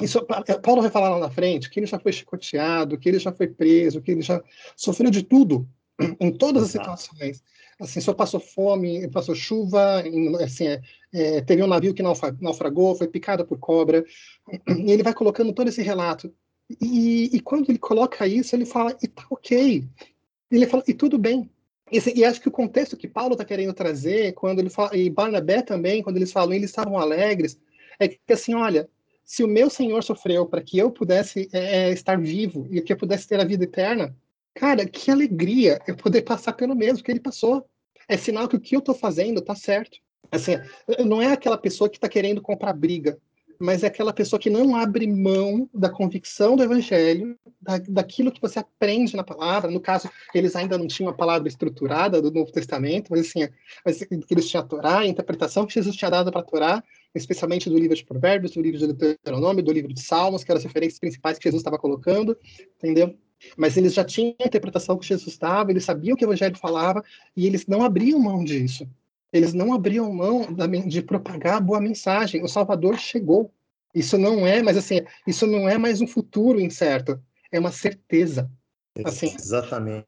isso, 0.00 0.24
Paulo 0.62 0.82
vai 0.82 0.90
falar 0.90 1.10
lá 1.10 1.18
na 1.18 1.30
frente 1.30 1.68
que 1.68 1.80
ele 1.80 1.86
já 1.86 1.98
foi 1.98 2.12
chicoteado, 2.12 2.96
que 2.96 3.08
ele 3.08 3.18
já 3.18 3.32
foi 3.32 3.48
preso, 3.48 4.00
que 4.00 4.12
ele 4.12 4.22
já 4.22 4.40
sofreu 4.76 5.10
de 5.10 5.22
tudo 5.22 5.68
em 6.20 6.32
todas 6.32 6.64
as 6.64 6.70
situações 6.70 7.42
assim, 7.80 8.00
só 8.00 8.12
passou 8.12 8.38
fome, 8.38 9.08
passou 9.08 9.34
chuva, 9.34 10.02
assim, 10.42 10.68
é, 10.68 10.80
é, 11.12 11.40
teve 11.40 11.62
um 11.62 11.66
navio 11.66 11.94
que 11.94 12.02
naufragou, 12.02 12.94
foi 12.94 13.08
picado 13.08 13.44
por 13.44 13.58
cobra, 13.58 14.04
e 14.68 14.92
ele 14.92 15.02
vai 15.02 15.14
colocando 15.14 15.52
todo 15.52 15.68
esse 15.68 15.82
relato. 15.82 16.32
E, 16.80 17.34
e 17.34 17.40
quando 17.40 17.70
ele 17.70 17.78
coloca 17.78 18.26
isso, 18.26 18.54
ele 18.54 18.66
fala, 18.66 18.96
e 19.02 19.08
tá 19.08 19.24
ok. 19.30 19.84
Ele 20.50 20.66
fala, 20.66 20.84
e 20.86 20.94
tudo 20.94 21.18
bem. 21.18 21.50
E, 21.90 21.98
assim, 21.98 22.12
e 22.14 22.24
acho 22.24 22.40
que 22.40 22.48
o 22.48 22.52
contexto 22.52 22.96
que 22.96 23.08
Paulo 23.08 23.32
está 23.32 23.44
querendo 23.44 23.72
trazer, 23.72 24.32
quando 24.34 24.60
ele 24.60 24.70
fala, 24.70 24.96
e 24.96 25.10
Barnabé 25.10 25.62
também, 25.62 26.02
quando 26.02 26.16
eles 26.16 26.30
falam, 26.30 26.52
eles 26.52 26.70
estavam 26.70 26.98
alegres, 26.98 27.58
é 27.98 28.06
que 28.06 28.18
assim, 28.32 28.54
olha, 28.54 28.88
se 29.24 29.42
o 29.42 29.48
meu 29.48 29.68
Senhor 29.68 30.02
sofreu 30.02 30.46
para 30.46 30.62
que 30.62 30.78
eu 30.78 30.90
pudesse 30.90 31.48
é, 31.52 31.88
é, 31.88 31.92
estar 31.92 32.18
vivo 32.18 32.68
e 32.70 32.80
que 32.80 32.92
eu 32.92 32.96
pudesse 32.96 33.26
ter 33.26 33.40
a 33.40 33.44
vida 33.44 33.64
eterna, 33.64 34.14
Cara, 34.60 34.84
que 34.84 35.10
alegria 35.10 35.80
eu 35.88 35.96
poder 35.96 36.20
passar 36.20 36.52
pelo 36.52 36.76
mesmo 36.76 37.02
que 37.02 37.10
ele 37.10 37.18
passou. 37.18 37.64
É 38.06 38.18
sinal 38.18 38.46
que 38.46 38.56
o 38.56 38.60
que 38.60 38.76
eu 38.76 38.80
estou 38.80 38.94
fazendo 38.94 39.38
está 39.38 39.54
certo. 39.54 39.96
Assim, 40.30 40.52
não 41.06 41.22
é 41.22 41.32
aquela 41.32 41.56
pessoa 41.56 41.88
que 41.88 41.96
está 41.96 42.10
querendo 42.10 42.42
comprar 42.42 42.74
briga, 42.74 43.16
mas 43.58 43.82
é 43.82 43.86
aquela 43.86 44.12
pessoa 44.12 44.38
que 44.38 44.50
não 44.50 44.76
abre 44.76 45.06
mão 45.06 45.66
da 45.72 45.88
convicção 45.88 46.56
do 46.56 46.62
evangelho, 46.62 47.38
da, 47.58 47.78
daquilo 47.78 48.30
que 48.30 48.40
você 48.40 48.58
aprende 48.58 49.16
na 49.16 49.24
palavra. 49.24 49.70
No 49.70 49.80
caso, 49.80 50.10
eles 50.34 50.54
ainda 50.54 50.76
não 50.76 50.86
tinham 50.86 51.08
a 51.08 51.14
palavra 51.14 51.48
estruturada 51.48 52.20
do 52.20 52.30
Novo 52.30 52.52
Testamento, 52.52 53.08
mas 53.10 53.20
assim, 53.20 53.48
mas 53.82 54.06
eles 54.30 54.46
tinham 54.46 54.62
a 54.62 54.66
Torá, 54.66 54.98
a 54.98 55.06
interpretação 55.06 55.64
que 55.64 55.72
Jesus 55.72 55.96
tinha 55.96 56.10
dado 56.10 56.30
para 56.30 56.42
a 56.42 56.44
Torá, 56.44 56.84
especialmente 57.14 57.70
do 57.70 57.78
livro 57.78 57.96
de 57.96 58.04
Provérbios, 58.04 58.52
do 58.52 58.60
livro 58.60 58.78
de 58.78 58.92
Deuteronômio, 58.92 59.64
do 59.64 59.72
livro 59.72 59.94
de 59.94 60.02
Salmos, 60.02 60.44
que 60.44 60.50
eram 60.50 60.58
as 60.58 60.64
referências 60.64 60.98
principais 60.98 61.38
que 61.38 61.44
Jesus 61.44 61.60
estava 61.60 61.78
colocando, 61.78 62.36
entendeu? 62.76 63.16
Mas 63.56 63.76
eles 63.76 63.94
já 63.94 64.04
tinham 64.04 64.34
a 64.40 64.46
interpretação 64.46 64.98
que 64.98 65.06
Jesus 65.06 65.28
estava, 65.28 65.70
eles 65.70 65.84
sabiam 65.84 66.14
o 66.14 66.16
que 66.16 66.24
o 66.24 66.28
Evangelho 66.28 66.56
falava, 66.56 67.02
e 67.36 67.46
eles 67.46 67.66
não 67.66 67.82
abriam 67.82 68.18
mão 68.18 68.44
disso. 68.44 68.88
Eles 69.32 69.52
não 69.52 69.72
abriam 69.72 70.12
mão 70.12 70.46
de 70.86 71.02
propagar 71.02 71.56
a 71.56 71.60
boa 71.60 71.80
mensagem. 71.80 72.42
O 72.42 72.48
Salvador 72.48 72.98
chegou. 72.98 73.52
Isso 73.94 74.16
não 74.16 74.46
é, 74.46 74.62
mas 74.62 74.76
assim, 74.76 75.00
isso 75.26 75.46
não 75.46 75.68
é 75.68 75.76
mais 75.76 76.00
um 76.00 76.06
futuro 76.06 76.60
incerto, 76.60 77.20
é 77.50 77.58
uma 77.58 77.72
certeza. 77.72 78.50
Assim, 79.04 79.34
Exatamente. 79.34 80.06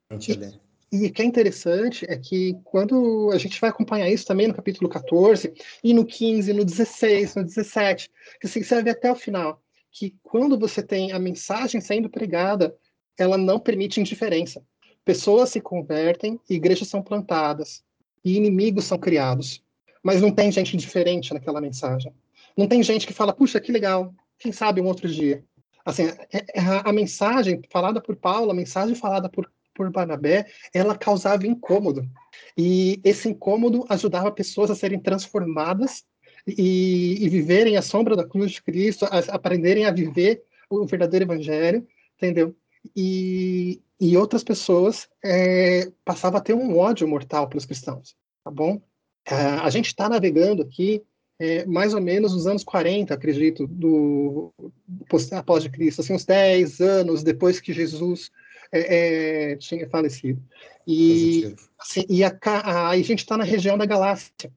E, 0.92 1.04
e 1.04 1.06
o 1.06 1.12
que 1.12 1.22
é 1.22 1.24
interessante 1.24 2.06
é 2.08 2.16
que 2.16 2.56
quando 2.62 3.30
a 3.32 3.38
gente 3.38 3.60
vai 3.60 3.70
acompanhar 3.70 4.08
isso 4.08 4.26
também 4.26 4.46
no 4.46 4.54
capítulo 4.54 4.88
14, 4.88 5.52
e 5.82 5.92
no 5.94 6.04
15, 6.04 6.52
no 6.52 6.64
16, 6.64 7.34
no 7.34 7.44
17, 7.44 8.10
que 8.40 8.46
assim, 8.46 8.62
você 8.62 8.74
vai 8.74 8.84
ver 8.84 8.90
até 8.90 9.10
o 9.10 9.16
final, 9.16 9.60
que 9.90 10.14
quando 10.22 10.58
você 10.58 10.82
tem 10.82 11.12
a 11.12 11.18
mensagem 11.18 11.80
sendo 11.80 12.08
pregada, 12.08 12.76
ela 13.18 13.36
não 13.36 13.58
permite 13.58 14.00
indiferença. 14.00 14.62
Pessoas 15.04 15.50
se 15.50 15.60
convertem, 15.60 16.38
igrejas 16.48 16.88
são 16.88 17.02
plantadas. 17.02 17.82
e 18.24 18.36
inimigos 18.36 18.84
são 18.84 18.98
criados. 18.98 19.62
Mas 20.02 20.20
não 20.20 20.30
tem 20.30 20.50
gente 20.52 20.76
diferente 20.76 21.34
naquela 21.34 21.60
mensagem. 21.60 22.12
Não 22.56 22.68
tem 22.68 22.82
gente 22.82 23.06
que 23.06 23.12
fala, 23.12 23.32
puxa, 23.32 23.60
que 23.60 23.72
legal, 23.72 24.14
quem 24.38 24.52
sabe 24.52 24.80
um 24.80 24.86
outro 24.86 25.08
dia. 25.08 25.44
Assim, 25.84 26.04
é, 26.32 26.44
é, 26.54 26.60
a, 26.60 26.90
a 26.90 26.92
mensagem 26.92 27.60
falada 27.70 28.00
por 28.00 28.14
Paulo, 28.16 28.50
a 28.50 28.54
mensagem 28.54 28.94
falada 28.94 29.28
por, 29.28 29.50
por 29.74 29.90
Barnabé, 29.90 30.46
ela 30.72 30.96
causava 30.96 31.46
incômodo. 31.46 32.08
E 32.56 33.00
esse 33.02 33.28
incômodo 33.28 33.84
ajudava 33.88 34.30
pessoas 34.30 34.70
a 34.70 34.74
serem 34.74 35.00
transformadas 35.00 36.04
e, 36.46 37.24
e 37.24 37.28
viverem 37.28 37.76
a 37.76 37.82
sombra 37.82 38.16
da 38.16 38.26
cruz 38.26 38.52
de 38.52 38.62
Cristo, 38.62 39.04
a, 39.06 39.18
aprenderem 39.34 39.84
a 39.84 39.90
viver 39.90 40.42
o 40.70 40.86
verdadeiro 40.86 41.24
evangelho, 41.24 41.86
entendeu? 42.16 42.54
E, 42.96 43.80
e 44.00 44.16
outras 44.16 44.42
pessoas 44.42 45.08
é, 45.24 45.90
passavam 46.04 46.38
a 46.38 46.42
ter 46.42 46.54
um 46.54 46.76
ódio 46.76 47.06
mortal 47.06 47.48
pelos 47.48 47.64
cristãos, 47.64 48.16
tá 48.44 48.50
bom? 48.50 48.80
É, 49.24 49.34
a 49.34 49.70
gente 49.70 49.86
está 49.86 50.08
navegando 50.08 50.62
aqui 50.62 51.02
é, 51.38 51.64
mais 51.66 51.94
ou 51.94 52.00
menos 52.00 52.32
nos 52.34 52.46
anos 52.46 52.62
40, 52.62 53.12
acredito, 53.12 53.66
do, 53.66 54.52
após 55.32 55.62
de 55.62 55.70
Cristo, 55.70 56.00
assim, 56.00 56.14
uns 56.14 56.24
10 56.24 56.80
anos 56.80 57.22
depois 57.22 57.60
que 57.60 57.72
Jesus 57.72 58.30
é, 58.70 59.52
é, 59.52 59.56
tinha 59.56 59.88
falecido. 59.88 60.42
E, 60.86 61.54
assim, 61.78 62.04
e 62.08 62.22
a, 62.22 62.36
a, 62.44 62.88
a 62.90 62.96
gente 62.98 63.20
está 63.20 63.36
na 63.36 63.44
região 63.44 63.76
da 63.76 63.86
Galácia. 63.86 64.52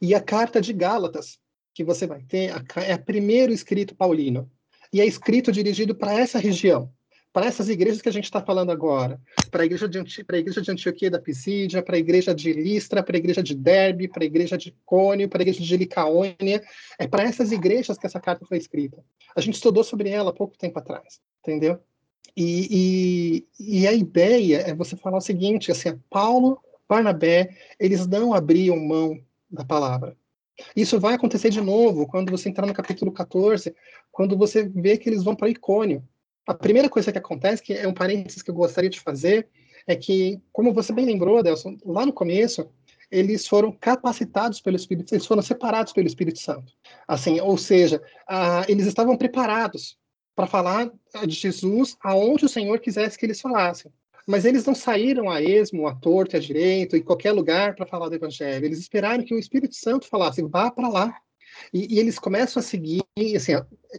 E 0.00 0.14
a 0.14 0.20
carta 0.20 0.60
de 0.60 0.72
Gálatas, 0.72 1.38
que 1.74 1.84
você 1.84 2.06
vai 2.06 2.22
ter, 2.22 2.50
a, 2.50 2.62
é 2.82 2.94
o 2.94 3.02
primeiro 3.02 3.52
escrito 3.52 3.94
paulino. 3.94 4.50
E 4.92 5.00
é 5.00 5.06
escrito 5.06 5.52
dirigido 5.52 5.94
para 5.94 6.14
essa 6.14 6.38
região 6.38 6.92
para 7.36 7.44
essas 7.44 7.68
igrejas 7.68 8.00
que 8.00 8.08
a 8.08 8.12
gente 8.12 8.24
está 8.24 8.40
falando 8.40 8.72
agora, 8.72 9.20
para 9.50 9.62
a 9.62 9.66
igreja 9.66 9.86
de, 9.86 9.98
Anti, 9.98 10.24
a 10.26 10.38
igreja 10.38 10.62
de 10.62 10.70
Antioquia 10.70 11.10
da 11.10 11.18
Pisídia, 11.18 11.82
para 11.82 11.96
a 11.96 11.98
igreja 11.98 12.34
de 12.34 12.50
Listra, 12.50 13.02
para 13.02 13.14
a 13.14 13.18
igreja 13.18 13.42
de 13.42 13.54
Derbe, 13.54 14.08
para 14.08 14.22
a 14.22 14.26
igreja 14.26 14.56
de 14.56 14.74
Cônio, 14.86 15.28
para 15.28 15.40
a 15.40 15.44
igreja 15.44 15.62
de 15.62 15.76
Licaônia, 15.76 16.62
é 16.98 17.06
para 17.06 17.24
essas 17.24 17.52
igrejas 17.52 17.98
que 17.98 18.06
essa 18.06 18.18
carta 18.18 18.46
foi 18.46 18.56
escrita. 18.56 19.04
A 19.36 19.42
gente 19.42 19.56
estudou 19.56 19.84
sobre 19.84 20.08
ela 20.08 20.30
há 20.30 20.32
pouco 20.32 20.56
tempo 20.56 20.78
atrás, 20.78 21.20
entendeu? 21.42 21.78
E, 22.34 23.44
e, 23.60 23.82
e 23.82 23.86
a 23.86 23.92
ideia 23.92 24.62
é 24.66 24.74
você 24.74 24.96
falar 24.96 25.18
o 25.18 25.20
seguinte, 25.20 25.70
assim, 25.70 25.94
Paulo, 26.08 26.58
Barnabé, 26.88 27.54
eles 27.78 28.06
não 28.06 28.32
abriam 28.32 28.78
mão 28.78 29.14
da 29.50 29.62
palavra. 29.62 30.16
Isso 30.74 30.98
vai 30.98 31.12
acontecer 31.12 31.50
de 31.50 31.60
novo 31.60 32.06
quando 32.06 32.30
você 32.30 32.48
entrar 32.48 32.66
no 32.66 32.72
capítulo 32.72 33.12
14, 33.12 33.76
quando 34.10 34.38
você 34.38 34.66
vê 34.66 34.96
que 34.96 35.10
eles 35.10 35.22
vão 35.22 35.36
para 35.36 35.50
Icônio. 35.50 36.02
A 36.46 36.54
primeira 36.54 36.88
coisa 36.88 37.10
que 37.10 37.18
acontece, 37.18 37.62
que 37.62 37.72
é 37.72 37.88
um 37.88 37.94
parênteses 37.94 38.42
que 38.42 38.50
eu 38.50 38.54
gostaria 38.54 38.90
de 38.90 39.00
fazer, 39.00 39.48
é 39.86 39.96
que, 39.96 40.40
como 40.52 40.72
você 40.72 40.92
bem 40.92 41.04
lembrou, 41.04 41.38
Adelson, 41.38 41.76
lá 41.84 42.06
no 42.06 42.12
começo, 42.12 42.68
eles 43.10 43.46
foram 43.46 43.72
capacitados 43.72 44.60
pelo 44.60 44.76
Espírito, 44.76 45.14
eles 45.14 45.26
foram 45.26 45.42
separados 45.42 45.92
pelo 45.92 46.06
Espírito 46.06 46.40
Santo. 46.40 46.72
Assim, 47.06 47.40
ou 47.40 47.56
seja, 47.56 48.02
eles 48.68 48.86
estavam 48.86 49.16
preparados 49.16 49.96
para 50.34 50.46
falar 50.46 50.90
de 51.26 51.34
Jesus 51.34 51.96
aonde 52.02 52.44
o 52.44 52.48
Senhor 52.48 52.78
quisesse 52.80 53.16
que 53.16 53.26
eles 53.26 53.40
falassem. 53.40 53.92
Mas 54.26 54.44
eles 54.44 54.66
não 54.66 54.74
saíram 54.74 55.30
a 55.30 55.40
esmo, 55.40 55.86
a 55.86 55.94
torto 55.94 56.36
a 56.36 56.40
direito, 56.40 56.96
em 56.96 57.02
qualquer 57.02 57.30
lugar 57.30 57.76
para 57.76 57.86
falar 57.86 58.08
do 58.08 58.16
Evangelho. 58.16 58.64
Eles 58.64 58.80
esperaram 58.80 59.24
que 59.24 59.32
o 59.32 59.38
Espírito 59.38 59.76
Santo 59.76 60.08
falasse, 60.08 60.42
vá 60.42 60.68
para 60.68 60.88
lá. 60.88 61.16
E, 61.72 61.94
e, 61.94 61.98
eles 61.98 62.18
começam 62.18 62.60
a 62.60 62.62
seguir, 62.62 63.02
assim, 63.34 63.52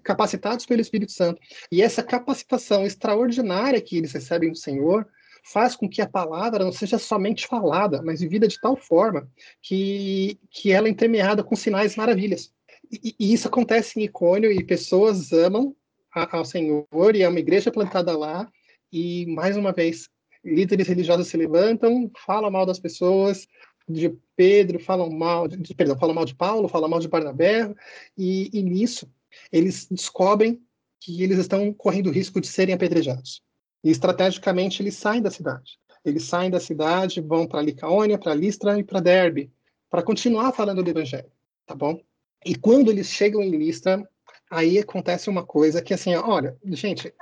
capacitados 0.03 0.65
pelo 0.65 0.81
Espírito 0.81 1.11
Santo. 1.11 1.41
E 1.71 1.81
essa 1.81 2.03
capacitação 2.03 2.85
extraordinária 2.85 3.81
que 3.81 3.97
eles 3.97 4.11
recebem 4.11 4.51
do 4.51 4.57
Senhor 4.57 5.07
faz 5.43 5.75
com 5.75 5.87
que 5.87 6.01
a 6.01 6.09
palavra 6.09 6.63
não 6.63 6.71
seja 6.71 6.97
somente 6.97 7.47
falada, 7.47 8.01
mas 8.01 8.19
vivida 8.19 8.47
de 8.47 8.59
tal 8.59 8.75
forma 8.75 9.29
que, 9.61 10.37
que 10.49 10.71
ela 10.71 10.87
é 10.87 10.91
entremeada 10.91 11.43
com 11.43 11.55
sinais 11.55 11.93
e 11.93 11.97
maravilhas. 11.97 12.51
E, 12.91 13.15
e 13.19 13.33
isso 13.33 13.47
acontece 13.47 13.99
em 13.99 14.03
Icônio 14.03 14.51
e 14.51 14.63
pessoas 14.63 15.31
amam 15.31 15.75
a, 16.13 16.37
ao 16.37 16.45
Senhor 16.45 16.85
e 17.15 17.21
é 17.21 17.29
uma 17.29 17.39
igreja 17.39 17.71
plantada 17.71 18.17
lá. 18.17 18.49
E, 18.91 19.25
mais 19.27 19.57
uma 19.57 19.71
vez, 19.71 20.09
líderes 20.43 20.87
religiosos 20.87 21.27
se 21.27 21.37
levantam, 21.37 22.09
falam 22.25 22.51
mal 22.51 22.65
das 22.65 22.79
pessoas, 22.79 23.47
de 23.87 24.15
Pedro, 24.35 24.79
falam 24.79 25.09
mal, 25.09 25.47
de, 25.47 25.73
perdão, 25.73 25.97
falam 25.97 26.15
mal 26.15 26.25
de 26.25 26.35
Paulo, 26.35 26.67
falam 26.67 26.89
mal 26.89 26.99
de 26.99 27.07
Barnabé, 27.07 27.73
e, 28.17 28.49
e 28.53 28.61
nisso 28.61 29.09
eles 29.51 29.87
descobrem 29.89 30.61
que 30.99 31.23
eles 31.23 31.37
estão 31.37 31.71
correndo 31.73 32.11
risco 32.11 32.41
de 32.41 32.47
serem 32.47 32.75
apedrejados. 32.75 33.41
E 33.83 33.89
estrategicamente 33.89 34.81
eles 34.81 34.95
saem 34.95 35.21
da 35.21 35.31
cidade. 35.31 35.79
Eles 36.03 36.23
saem 36.23 36.49
da 36.49 36.59
cidade, 36.59 37.21
vão 37.21 37.47
para 37.47 37.61
Licaônia, 37.61 38.17
para 38.17 38.33
Listra 38.33 38.79
e 38.79 38.83
para 38.83 38.99
Derbe, 38.99 39.51
para 39.89 40.03
continuar 40.03 40.51
falando 40.53 40.83
do 40.83 40.89
evangelho, 40.89 41.31
tá 41.65 41.75
bom? 41.75 41.99
E 42.45 42.55
quando 42.55 42.89
eles 42.89 43.07
chegam 43.07 43.41
em 43.41 43.51
Listra, 43.51 44.07
aí 44.49 44.79
acontece 44.79 45.29
uma 45.29 45.45
coisa 45.45 45.81
que 45.81 45.93
assim, 45.93 46.15
olha, 46.15 46.57
gente, 46.65 47.13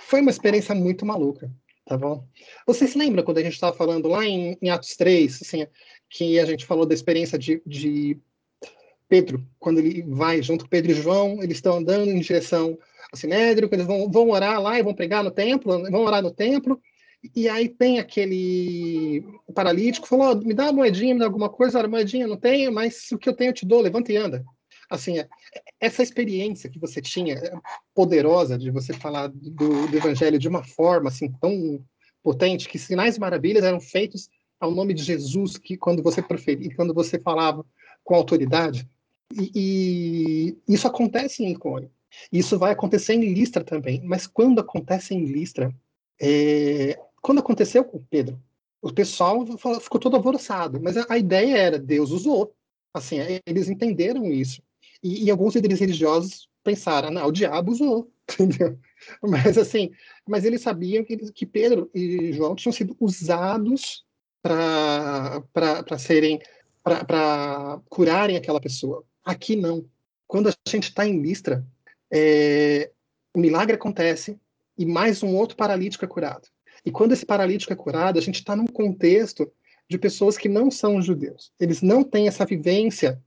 foi 0.00 0.20
uma 0.20 0.30
experiência 0.30 0.74
muito 0.74 1.04
maluca. 1.04 1.50
Tá 1.88 1.96
bom? 1.96 2.22
Vocês 2.66 2.94
lembram 2.94 3.24
quando 3.24 3.38
a 3.38 3.42
gente 3.42 3.54
estava 3.54 3.74
falando 3.74 4.08
lá 4.08 4.22
em, 4.22 4.58
em, 4.60 4.68
Atos 4.68 4.94
3, 4.94 5.40
assim, 5.40 5.66
que 6.10 6.38
a 6.38 6.44
gente 6.44 6.66
falou 6.66 6.84
da 6.84 6.92
experiência 6.92 7.38
de, 7.38 7.62
de 7.64 8.18
Pedro, 9.08 9.42
quando 9.58 9.78
ele 9.78 10.02
vai 10.02 10.42
junto 10.42 10.64
com 10.64 10.70
Pedro 10.70 10.92
e 10.92 10.94
João, 10.94 11.42
eles 11.42 11.56
estão 11.56 11.78
andando 11.78 12.10
em 12.10 12.20
direção 12.20 12.78
ao 13.10 13.18
Sinédrio, 13.18 13.70
eles 13.72 13.86
vão, 13.86 14.10
vão 14.10 14.28
orar 14.28 14.60
lá 14.60 14.78
e 14.78 14.82
vão 14.82 14.92
pregar 14.92 15.24
no 15.24 15.30
templo, 15.30 15.90
vão 15.90 16.02
orar 16.02 16.22
no 16.22 16.30
templo, 16.30 16.78
e 17.34 17.48
aí 17.48 17.70
tem 17.70 17.98
aquele 17.98 19.24
paralítico, 19.54 20.06
falou, 20.06 20.32
oh, 20.32 20.46
me 20.46 20.52
dá 20.52 20.64
uma 20.64 20.74
moedinha, 20.74 21.14
me 21.14 21.20
dá 21.20 21.24
alguma 21.24 21.48
coisa, 21.48 21.80
a 21.80 21.88
moedinha 21.88 22.26
não 22.26 22.36
tenho, 22.36 22.70
mas 22.70 23.10
o 23.12 23.16
que 23.16 23.30
eu 23.30 23.34
tenho 23.34 23.48
eu 23.48 23.54
te 23.54 23.64
dou, 23.64 23.80
levanta 23.80 24.12
e 24.12 24.16
anda. 24.18 24.44
Assim, 24.90 25.18
é, 25.18 25.28
essa 25.80 26.02
experiência 26.02 26.70
que 26.70 26.78
você 26.78 27.00
tinha, 27.00 27.34
é, 27.34 27.52
poderosa, 27.94 28.58
de 28.58 28.70
você 28.70 28.92
falar 28.92 29.28
do, 29.28 29.86
do 29.86 29.96
evangelho 29.96 30.38
de 30.38 30.48
uma 30.48 30.64
forma 30.64 31.08
assim 31.08 31.30
tão 31.40 31.84
potente, 32.22 32.68
que 32.68 32.78
sinais 32.78 33.16
e 33.16 33.20
maravilhas 33.20 33.64
eram 33.64 33.80
feitos 33.80 34.28
ao 34.60 34.70
nome 34.70 34.92
de 34.94 35.02
Jesus, 35.02 35.56
que 35.56 35.76
quando 35.76 36.02
você 36.02 36.20
preferia, 36.20 36.74
quando 36.74 36.92
você 36.92 37.18
falava 37.18 37.64
com 38.02 38.14
autoridade, 38.14 38.88
e, 39.32 40.56
e 40.66 40.72
isso 40.74 40.86
acontece 40.86 41.44
em 41.44 41.52
Icônio. 41.52 41.90
Isso 42.32 42.58
vai 42.58 42.72
acontecer 42.72 43.14
em 43.14 43.32
Listra 43.32 43.62
também, 43.62 44.02
mas 44.02 44.26
quando 44.26 44.60
acontece 44.60 45.14
em 45.14 45.24
Listra, 45.24 45.74
é, 46.20 46.98
quando 47.20 47.38
aconteceu 47.38 47.84
com 47.84 48.02
Pedro, 48.10 48.40
o 48.80 48.92
pessoal 48.92 49.44
ficou 49.80 50.00
todo 50.00 50.16
alvoroçado, 50.16 50.80
mas 50.80 50.96
a, 50.96 51.06
a 51.10 51.18
ideia 51.18 51.56
era 51.56 51.78
Deus 51.78 52.10
usou, 52.10 52.54
assim, 52.94 53.18
eles 53.46 53.68
entenderam 53.68 54.24
isso. 54.24 54.62
E, 55.02 55.24
e 55.24 55.30
alguns 55.30 55.54
líderes 55.54 55.80
religiosos 55.80 56.48
pensaram, 56.62 57.10
não, 57.10 57.26
o 57.26 57.32
diabo 57.32 57.72
usou, 57.72 58.10
entendeu? 58.30 58.78
Mas 59.22 59.56
assim, 59.56 59.90
mas 60.26 60.44
eles 60.44 60.60
sabiam 60.60 61.04
que, 61.04 61.16
que 61.32 61.46
Pedro 61.46 61.90
e 61.94 62.32
João 62.32 62.54
tinham 62.54 62.72
sido 62.72 62.96
usados 63.00 64.04
para 64.42 65.98
serem, 65.98 66.40
para 66.82 67.80
curarem 67.88 68.36
aquela 68.36 68.60
pessoa. 68.60 69.04
Aqui 69.24 69.56
não. 69.56 69.84
Quando 70.26 70.48
a 70.48 70.52
gente 70.68 70.88
está 70.88 71.06
em 71.06 71.20
Listra, 71.20 71.64
é, 72.10 72.90
o 73.34 73.40
milagre 73.40 73.76
acontece 73.76 74.38
e 74.76 74.84
mais 74.84 75.22
um 75.22 75.34
outro 75.34 75.56
paralítico 75.56 76.04
é 76.04 76.08
curado. 76.08 76.48
E 76.84 76.90
quando 76.90 77.12
esse 77.12 77.26
paralítico 77.26 77.72
é 77.72 77.76
curado, 77.76 78.18
a 78.18 78.22
gente 78.22 78.36
está 78.36 78.54
num 78.54 78.66
contexto 78.66 79.50
de 79.88 79.98
pessoas 79.98 80.36
que 80.36 80.48
não 80.48 80.70
são 80.70 81.00
judeus. 81.00 81.50
Eles 81.58 81.82
não 81.82 82.04
têm 82.04 82.28
essa 82.28 82.44
vivência 82.44 83.22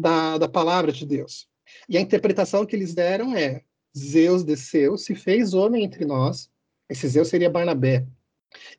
da, 0.00 0.38
da 0.38 0.48
palavra 0.48 0.92
de 0.92 1.06
Deus. 1.06 1.46
E 1.88 1.96
a 1.96 2.00
interpretação 2.00 2.66
que 2.66 2.74
eles 2.74 2.94
deram 2.94 3.34
é: 3.36 3.62
Zeus 3.96 4.44
desceu, 4.44 4.96
se 4.96 5.14
fez 5.14 5.54
homem 5.54 5.84
entre 5.84 6.04
nós. 6.04 6.50
Esse 6.88 7.08
Zeus 7.08 7.28
seria 7.28 7.50
Barnabé. 7.50 8.06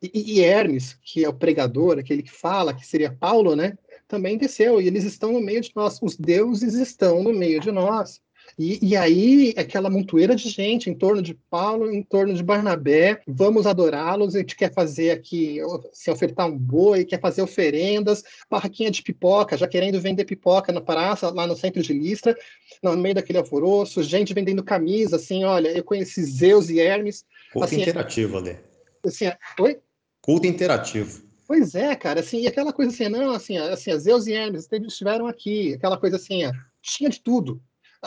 E, 0.01 0.37
e 0.37 0.41
Hermes, 0.41 0.97
que 1.01 1.23
é 1.23 1.29
o 1.29 1.33
pregador, 1.33 1.99
aquele 1.99 2.23
que 2.23 2.31
fala, 2.31 2.73
que 2.73 2.85
seria 2.85 3.11
Paulo, 3.11 3.55
né? 3.55 3.77
Também 4.07 4.37
desceu. 4.37 4.81
E 4.81 4.87
eles 4.87 5.03
estão 5.03 5.33
no 5.33 5.41
meio 5.41 5.61
de 5.61 5.71
nós. 5.75 5.99
Os 6.01 6.15
deuses 6.15 6.75
estão 6.75 7.23
no 7.23 7.33
meio 7.33 7.59
de 7.59 7.71
nós. 7.71 8.21
E, 8.57 8.79
e, 8.81 8.95
aí, 8.95 9.53
aquela 9.57 9.89
montoeira 9.89 10.33
de 10.33 10.47
gente 10.47 10.89
em 10.89 10.93
torno 10.93 11.21
de 11.21 11.33
Paulo, 11.33 11.91
em 11.91 12.01
torno 12.01 12.33
de 12.33 12.41
Barnabé, 12.41 13.21
vamos 13.27 13.67
adorá-los, 13.67 14.33
a 14.33 14.39
gente 14.39 14.55
quer 14.55 14.73
fazer 14.73 15.11
aqui, 15.11 15.57
se 15.91 16.09
ofertar 16.09 16.47
um 16.47 16.57
boi, 16.57 17.03
quer 17.03 17.19
fazer 17.19 17.41
oferendas, 17.41 18.23
barraquinha 18.49 18.89
de 18.89 19.03
pipoca, 19.03 19.57
já 19.57 19.67
querendo 19.67 19.99
vender 19.99 20.23
pipoca 20.23 20.71
na 20.71 20.79
praça, 20.79 21.29
lá 21.31 21.45
no 21.45 21.55
centro 21.55 21.81
de 21.81 21.91
Listra, 21.91 22.33
no 22.81 22.95
meio 22.95 23.15
daquele 23.15 23.39
alvoroço, 23.39 24.01
gente 24.01 24.33
vendendo 24.33 24.63
camisa, 24.63 25.17
assim, 25.17 25.43
olha, 25.43 25.69
eu 25.75 25.83
conheci 25.83 26.23
Zeus 26.23 26.69
e 26.69 26.79
Hermes. 26.79 27.25
Culto 27.51 27.65
assim, 27.65 27.81
interativo, 27.81 28.37
Ale. 28.37 28.57
Assim, 29.05 29.25
oi? 29.59 29.79
Culto 30.21 30.47
interativo. 30.47 31.25
Pois 31.45 31.75
é, 31.75 31.93
cara, 31.93 32.21
assim, 32.21 32.39
e 32.39 32.47
aquela 32.47 32.71
coisa 32.71 32.91
assim, 32.91 33.09
não, 33.09 33.31
assim, 33.31 33.57
assim, 33.57 33.99
Zeus 33.99 34.27
e 34.27 34.33
Hermes 34.33 34.67
estiveram 34.71 35.27
aqui, 35.27 35.73
aquela 35.73 35.97
coisa 35.97 36.15
assim, 36.15 36.43
tinha 36.81 37.09
de 37.09 37.19
tudo 37.19 37.61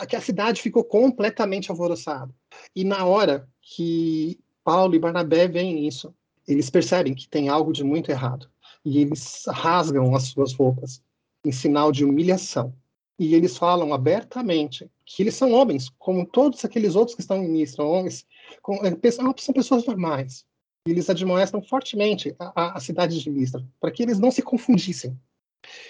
que 0.05 0.15
a 0.15 0.21
cidade 0.21 0.61
ficou 0.61 0.83
completamente 0.83 1.71
alvoroçada. 1.71 2.33
E 2.75 2.83
na 2.83 3.05
hora 3.05 3.47
que 3.61 4.39
Paulo 4.63 4.95
e 4.95 4.99
Barnabé 4.99 5.47
veem 5.47 5.87
isso, 5.87 6.13
eles 6.47 6.69
percebem 6.69 7.13
que 7.13 7.27
tem 7.27 7.49
algo 7.49 7.71
de 7.71 7.83
muito 7.83 8.09
errado. 8.09 8.49
e 8.85 8.99
eles 8.99 9.43
rasgam 9.47 10.15
as 10.15 10.23
suas 10.23 10.53
roupas 10.53 11.03
em 11.43 11.51
sinal 11.51 11.91
de 11.91 12.05
humilhação. 12.05 12.73
E 13.19 13.35
eles 13.35 13.57
falam 13.57 13.93
abertamente 13.93 14.89
que 15.05 15.21
eles 15.21 15.35
são 15.35 15.51
homens, 15.51 15.89
como 15.97 16.25
todos 16.25 16.63
aqueles 16.63 16.95
outros 16.95 17.15
que 17.15 17.21
estão 17.21 17.43
em 17.43 17.49
Mistra, 17.49 17.83
homens, 17.83 18.25
com, 18.61 18.75
é, 18.85 19.11
são 19.11 19.53
pessoas 19.53 19.85
normais. 19.85 20.45
E 20.87 20.91
eles 20.91 21.09
admoestam 21.09 21.61
fortemente 21.61 22.33
a, 22.39 22.77
a 22.77 22.79
cidade 22.79 23.19
de 23.19 23.29
Mistra, 23.29 23.65
para 23.79 23.91
que 23.91 24.01
eles 24.01 24.17
não 24.17 24.31
se 24.31 24.41
confundissem. 24.41 25.19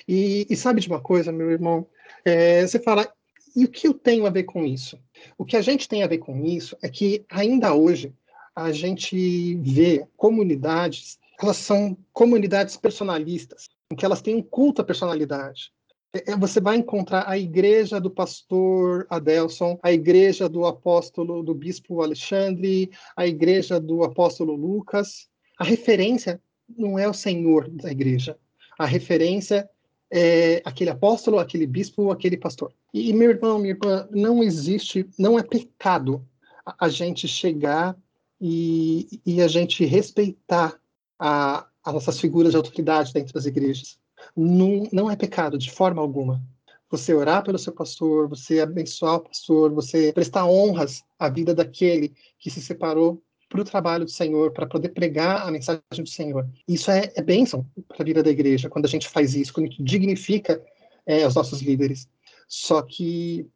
E, 0.08 0.48
e 0.50 0.56
sabe 0.56 0.82
de 0.82 0.88
uma 0.88 1.00
coisa, 1.00 1.32
meu 1.32 1.52
irmão? 1.52 1.88
É, 2.26 2.66
você 2.66 2.80
fala, 2.80 3.08
e 3.56 3.66
o 3.66 3.68
que 3.68 3.88
eu 3.88 3.94
tenho 3.94 4.26
a 4.26 4.30
ver 4.30 4.44
com 4.44 4.66
isso? 4.66 4.98
O 5.38 5.46
que 5.46 5.58
a 5.58 5.62
gente 5.62 5.88
tem 5.88 6.04
a 6.04 6.08
ver 6.08 6.20
com 6.20 6.46
isso 6.46 6.78
é 6.82 6.90
que 6.90 7.26
ainda 7.30 7.74
hoje 7.74 8.14
a 8.56 8.72
gente 8.72 9.56
vê 9.56 10.06
comunidades, 10.18 11.18
elas 11.42 11.58
são 11.58 11.98
comunidades 12.12 12.76
personalistas, 12.76 13.70
em 13.92 13.96
que 13.96 14.06
elas 14.06 14.22
têm 14.22 14.36
um 14.36 14.42
culto 14.42 14.82
à 14.82 14.86
personalidade. 14.86 15.72
É, 16.14 16.32
é, 16.32 16.38
você 16.38 16.60
vai 16.60 16.76
encontrar 16.76 17.30
a 17.30 17.38
igreja 17.38 18.00
do 18.00 18.10
pastor 18.10 19.06
Adelson, 19.10 19.80
a 19.84 19.92
igreja 19.92 20.50
do 20.50 20.66
apóstolo, 20.66 21.44
do 21.44 21.54
bispo 21.54 22.02
Alexandre, 22.02 22.92
a 23.16 23.28
igreja 23.28 23.80
do 23.80 24.04
apóstolo 24.04 24.56
Lucas. 24.56 25.30
A 25.58 25.64
referência 25.64 26.42
não 26.68 26.98
é 26.98 27.08
o 27.08 27.14
Senhor 27.14 27.70
da 27.70 27.92
igreja. 27.92 28.38
A 28.78 28.86
referência 28.86 29.70
é 30.12 30.62
aquele 30.66 30.90
apóstolo, 30.90 31.38
aquele 31.38 31.68
bispo, 31.68 32.12
aquele 32.12 32.38
pastor. 32.38 32.74
E, 32.94 33.14
meu 33.14 33.30
irmão, 33.30 33.60
minha 33.60 33.74
irmã, 33.74 34.08
não 34.12 34.44
existe, 34.44 35.08
não 35.18 35.38
é 35.38 35.44
pecado 35.44 36.26
a, 36.66 36.86
a 36.86 36.90
gente 36.90 37.28
chegar 37.28 37.96
e, 38.42 39.22
e, 39.26 39.42
a 39.42 39.48
gente 39.48 39.86
respeitar 39.86 40.80
a, 41.20 41.68
as 41.84 41.94
nossas 41.94 42.20
figuras 42.20 42.52
de 42.52 42.58
autoridade 42.58 43.14
dentro 43.14 43.34
das 43.34 43.46
igrejas. 43.46 44.00
Não, 44.36 44.88
não 44.92 45.12
é 45.12 45.16
pecado, 45.16 45.58
de 45.58 45.72
forma 45.72 46.02
alguma. 46.02 46.42
Você 46.90 47.14
orar 47.14 47.44
pelo 47.44 47.60
seu 47.60 47.74
pastor, 47.74 48.28
você 48.28 48.62
abençoar 48.62 49.16
o 49.16 49.20
pastor, 49.22 49.72
você 49.72 50.12
prestar 50.12 50.46
honras 50.46 51.04
à 51.20 51.30
vida 51.30 51.54
daquele 51.54 52.14
que 52.40 52.50
se 52.50 52.62
separou 52.62 53.22
para 53.48 53.62
o 53.62 53.66
trabalho 53.66 54.06
do 54.06 54.12
Senhor, 54.12 54.52
para 54.52 54.68
poder 54.68 54.90
pregar 54.90 55.48
a 55.48 55.52
mensagem 55.52 55.82
do 55.92 56.08
Senhor. 56.08 56.48
Isso 56.68 56.90
é, 56.92 57.12
é 57.16 57.22
bênção 57.22 57.66
para 57.88 58.02
a 58.02 58.06
vida 58.06 58.24
da 58.24 58.30
igreja, 58.30 58.70
quando 58.70 58.86
a 58.86 58.90
gente 58.90 59.08
faz 59.08 59.36
isso, 59.36 59.54
quando 59.54 59.66
a 59.66 59.70
gente 59.70 59.84
dignifica 59.84 60.64
é, 61.06 61.26
os 61.26 61.34
nossos 61.34 61.62
líderes. 61.62 62.08
Só 62.50 62.82
que 62.82 63.48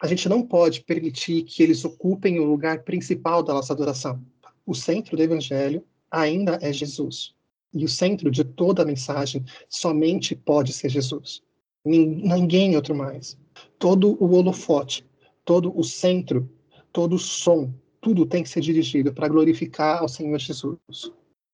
a 0.00 0.08
gente 0.08 0.28
não 0.28 0.42
pode 0.42 0.82
permitir 0.82 1.44
que 1.44 1.62
eles 1.62 1.84
ocupem 1.84 2.40
o 2.40 2.44
lugar 2.44 2.82
principal 2.82 3.40
da 3.40 3.54
nossa 3.54 3.72
adoração. 3.72 4.20
O 4.66 4.74
centro 4.74 5.16
do 5.16 5.22
evangelho 5.22 5.84
ainda 6.10 6.58
é 6.60 6.72
Jesus. 6.72 7.34
E 7.72 7.84
o 7.84 7.88
centro 7.88 8.32
de 8.32 8.42
toda 8.42 8.82
a 8.82 8.84
mensagem 8.84 9.44
somente 9.68 10.34
pode 10.34 10.72
ser 10.72 10.88
Jesus. 10.88 11.40
Ninguém 11.84 12.74
outro 12.74 12.96
mais. 12.96 13.38
Todo 13.78 14.16
o 14.22 14.34
holofote, 14.34 15.06
todo 15.44 15.72
o 15.78 15.84
centro, 15.84 16.50
todo 16.92 17.14
o 17.14 17.18
som, 17.18 17.72
tudo 18.00 18.26
tem 18.26 18.42
que 18.42 18.48
ser 18.48 18.60
dirigido 18.60 19.12
para 19.12 19.28
glorificar 19.28 20.00
ao 20.00 20.08
Senhor 20.08 20.38
Jesus. 20.38 20.78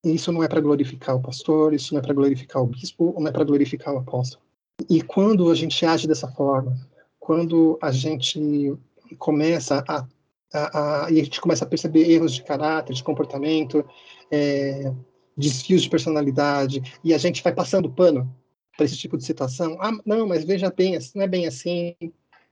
E 0.02 0.14
isso 0.14 0.32
não 0.32 0.42
é 0.42 0.48
para 0.48 0.60
glorificar 0.60 1.16
o 1.16 1.20
pastor, 1.20 1.74
isso 1.74 1.92
não 1.92 1.98
é 1.98 2.02
para 2.02 2.14
glorificar 2.14 2.62
o 2.62 2.66
bispo, 2.66 3.14
não 3.18 3.28
é 3.28 3.32
para 3.32 3.44
glorificar 3.44 3.94
o 3.94 3.98
apóstolo. 3.98 4.42
E 4.88 5.02
quando 5.02 5.50
a 5.50 5.54
gente 5.54 5.84
age 5.84 6.06
dessa 6.06 6.28
forma, 6.28 6.76
quando 7.18 7.78
a 7.82 7.90
gente 7.90 8.76
começa 9.18 9.84
a, 9.88 10.06
a, 10.52 11.04
a 11.04 11.10
e 11.10 11.20
a 11.20 11.24
gente 11.24 11.40
começa 11.40 11.64
a 11.64 11.68
perceber 11.68 12.10
erros 12.10 12.34
de 12.34 12.44
caráter, 12.44 12.94
de 12.94 13.02
comportamento, 13.02 13.84
é, 14.30 14.92
desfios 15.36 15.82
de 15.82 15.90
personalidade, 15.90 16.82
e 17.02 17.12
a 17.12 17.18
gente 17.18 17.42
vai 17.42 17.52
passando 17.52 17.90
pano 17.90 18.34
para 18.76 18.84
esse 18.84 18.96
tipo 18.96 19.16
de 19.16 19.24
situação. 19.24 19.76
Ah, 19.80 19.92
não, 20.06 20.26
mas 20.26 20.44
veja 20.44 20.70
bem, 20.70 20.98
não 21.14 21.22
é 21.22 21.28
bem 21.28 21.46
assim. 21.46 21.96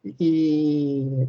E 0.04 1.28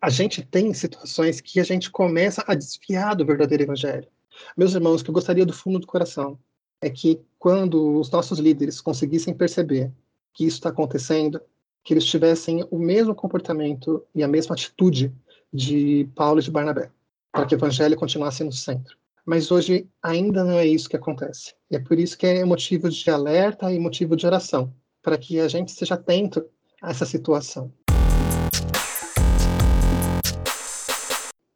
a 0.00 0.10
gente 0.10 0.44
tem 0.44 0.74
situações 0.74 1.40
que 1.40 1.60
a 1.60 1.64
gente 1.64 1.90
começa 1.90 2.44
a 2.46 2.54
desviar 2.54 3.14
do 3.16 3.24
verdadeiro 3.24 3.62
evangelho. 3.62 4.08
Meus 4.56 4.74
irmãos, 4.74 5.00
o 5.00 5.04
que 5.04 5.10
eu 5.10 5.14
gostaria 5.14 5.46
do 5.46 5.52
fundo 5.52 5.78
do 5.78 5.86
coração 5.86 6.38
é 6.80 6.88
que 6.90 7.20
quando 7.38 7.98
os 7.98 8.10
nossos 8.10 8.38
líderes 8.38 8.80
conseguissem 8.80 9.34
perceber 9.34 9.92
que 10.38 10.44
isso 10.44 10.58
está 10.58 10.68
acontecendo, 10.68 11.40
que 11.82 11.92
eles 11.92 12.04
tivessem 12.04 12.64
o 12.70 12.78
mesmo 12.78 13.12
comportamento 13.12 14.06
e 14.14 14.22
a 14.22 14.28
mesma 14.28 14.54
atitude 14.54 15.12
de 15.52 16.08
Paulo 16.14 16.38
e 16.38 16.42
de 16.44 16.50
Barnabé, 16.52 16.92
para 17.32 17.44
que 17.44 17.56
o 17.56 17.58
evangelho 17.58 17.96
continuasse 17.96 18.44
no 18.44 18.52
centro. 18.52 18.96
Mas 19.26 19.50
hoje 19.50 19.88
ainda 20.00 20.44
não 20.44 20.56
é 20.56 20.64
isso 20.64 20.88
que 20.88 20.94
acontece. 20.94 21.56
E 21.68 21.74
é 21.74 21.80
por 21.80 21.98
isso 21.98 22.16
que 22.16 22.24
é 22.24 22.44
motivo 22.44 22.88
de 22.88 23.10
alerta 23.10 23.72
e 23.72 23.80
motivo 23.80 24.14
de 24.14 24.26
oração, 24.26 24.72
para 25.02 25.18
que 25.18 25.40
a 25.40 25.48
gente 25.48 25.70
esteja 25.70 25.94
atento 25.94 26.46
a 26.80 26.90
essa 26.90 27.04
situação. 27.04 27.72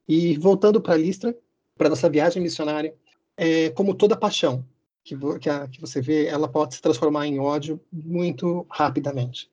E 0.08 0.36
voltando 0.38 0.80
para 0.80 0.96
Listra, 0.96 1.38
para 1.78 1.88
nossa 1.88 2.10
viagem 2.10 2.42
missionária, 2.42 2.92
é, 3.36 3.70
como 3.70 3.94
toda 3.94 4.16
paixão 4.16 4.66
que, 5.04 5.16
que, 5.40 5.50
a, 5.50 5.68
que 5.68 5.80
você 5.80 6.00
vê, 6.00 6.26
ela 6.26 6.48
pode 6.48 6.74
se 6.74 6.82
transformar 6.82 7.26
em 7.26 7.38
ódio 7.38 7.80
muito 7.92 8.66
rapidamente. 8.70 9.50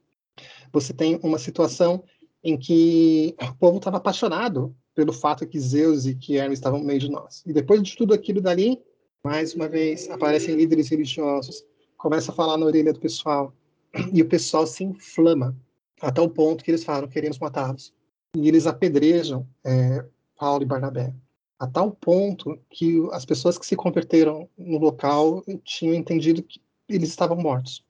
Você 0.71 0.93
tem 0.93 1.19
uma 1.23 1.38
situação 1.38 2.03
em 2.43 2.57
que 2.57 3.35
o 3.41 3.55
povo 3.55 3.77
estava 3.77 3.97
apaixonado 3.97 4.75
pelo 4.95 5.12
fato 5.12 5.47
que 5.47 5.59
Zeus 5.59 6.05
e 6.05 6.15
que 6.15 6.38
Hermes 6.38 6.59
estavam 6.59 6.79
no 6.79 6.85
meio 6.85 6.99
de 6.99 7.09
nós. 7.09 7.43
E 7.45 7.53
depois 7.53 7.81
de 7.81 7.95
tudo 7.95 8.13
aquilo 8.13 8.41
dali, 8.41 8.81
mais 9.23 9.53
uma 9.53 9.67
vez, 9.67 10.09
aparecem 10.09 10.55
líderes 10.55 10.89
religiosos, 10.89 11.65
começa 11.97 12.31
a 12.31 12.35
falar 12.35 12.57
na 12.57 12.65
orelha 12.65 12.93
do 12.93 12.99
pessoal, 12.99 13.53
e 14.13 14.21
o 14.21 14.27
pessoal 14.27 14.65
se 14.65 14.83
inflama, 14.83 15.55
a 16.01 16.12
tal 16.12 16.29
ponto 16.29 16.63
que 16.63 16.71
eles 16.71 16.83
falam, 16.83 17.09
queremos 17.09 17.39
matá-los. 17.39 17.93
E 18.35 18.47
eles 18.47 18.67
apedrejam 18.67 19.47
é, 19.65 20.05
Paulo 20.38 20.63
e 20.63 20.65
Barnabé, 20.65 21.13
a 21.59 21.67
tal 21.67 21.91
ponto 21.91 22.57
que 22.69 23.05
as 23.11 23.25
pessoas 23.25 23.57
que 23.57 23.65
se 23.65 23.75
converteram 23.75 24.49
no 24.57 24.77
local 24.77 25.43
tinham 25.63 25.93
entendido 25.93 26.41
que 26.41 26.61
eles 26.87 27.09
estavam 27.09 27.37
mortos. 27.37 27.83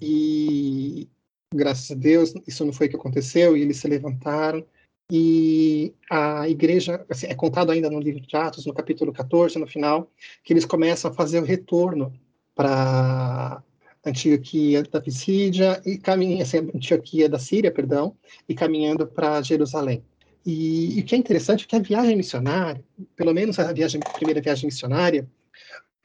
E 0.00 1.08
graças 1.54 1.90
a 1.90 1.94
Deus 1.94 2.34
isso 2.46 2.64
não 2.64 2.72
foi 2.72 2.88
o 2.88 2.90
que 2.90 2.96
aconteceu, 2.96 3.56
e 3.56 3.62
eles 3.62 3.78
se 3.78 3.88
levantaram 3.88 4.64
e 5.10 5.94
a 6.10 6.46
igreja, 6.48 7.04
assim, 7.08 7.28
é 7.28 7.34
contado 7.34 7.72
ainda 7.72 7.88
no 7.88 7.98
livro 7.98 8.20
de 8.20 8.36
Atos, 8.36 8.66
no 8.66 8.74
capítulo 8.74 9.10
14, 9.10 9.58
no 9.58 9.66
final, 9.66 10.10
que 10.44 10.52
eles 10.52 10.66
começam 10.66 11.10
a 11.10 11.14
fazer 11.14 11.40
o 11.40 11.44
retorno 11.44 12.12
para 12.54 13.62
Antioquia 14.04 14.82
da 14.82 15.00
Pisídia 15.00 15.80
e 15.86 15.96
caminha, 15.96 16.42
assim, 16.42 16.58
Antioquia 16.58 17.26
da 17.26 17.38
Síria, 17.38 17.72
perdão, 17.72 18.14
e 18.46 18.54
caminhando 18.54 19.06
para 19.06 19.40
Jerusalém. 19.40 20.04
E, 20.44 21.00
o 21.00 21.04
que 21.04 21.14
é 21.14 21.18
interessante 21.18 21.64
é 21.64 21.66
que 21.66 21.76
a 21.76 21.80
viagem 21.80 22.16
missionária, 22.16 22.82
pelo 23.16 23.34
menos 23.34 23.58
a 23.58 23.72
viagem, 23.72 24.00
a 24.04 24.10
primeira 24.10 24.40
viagem 24.40 24.66
missionária, 24.66 25.28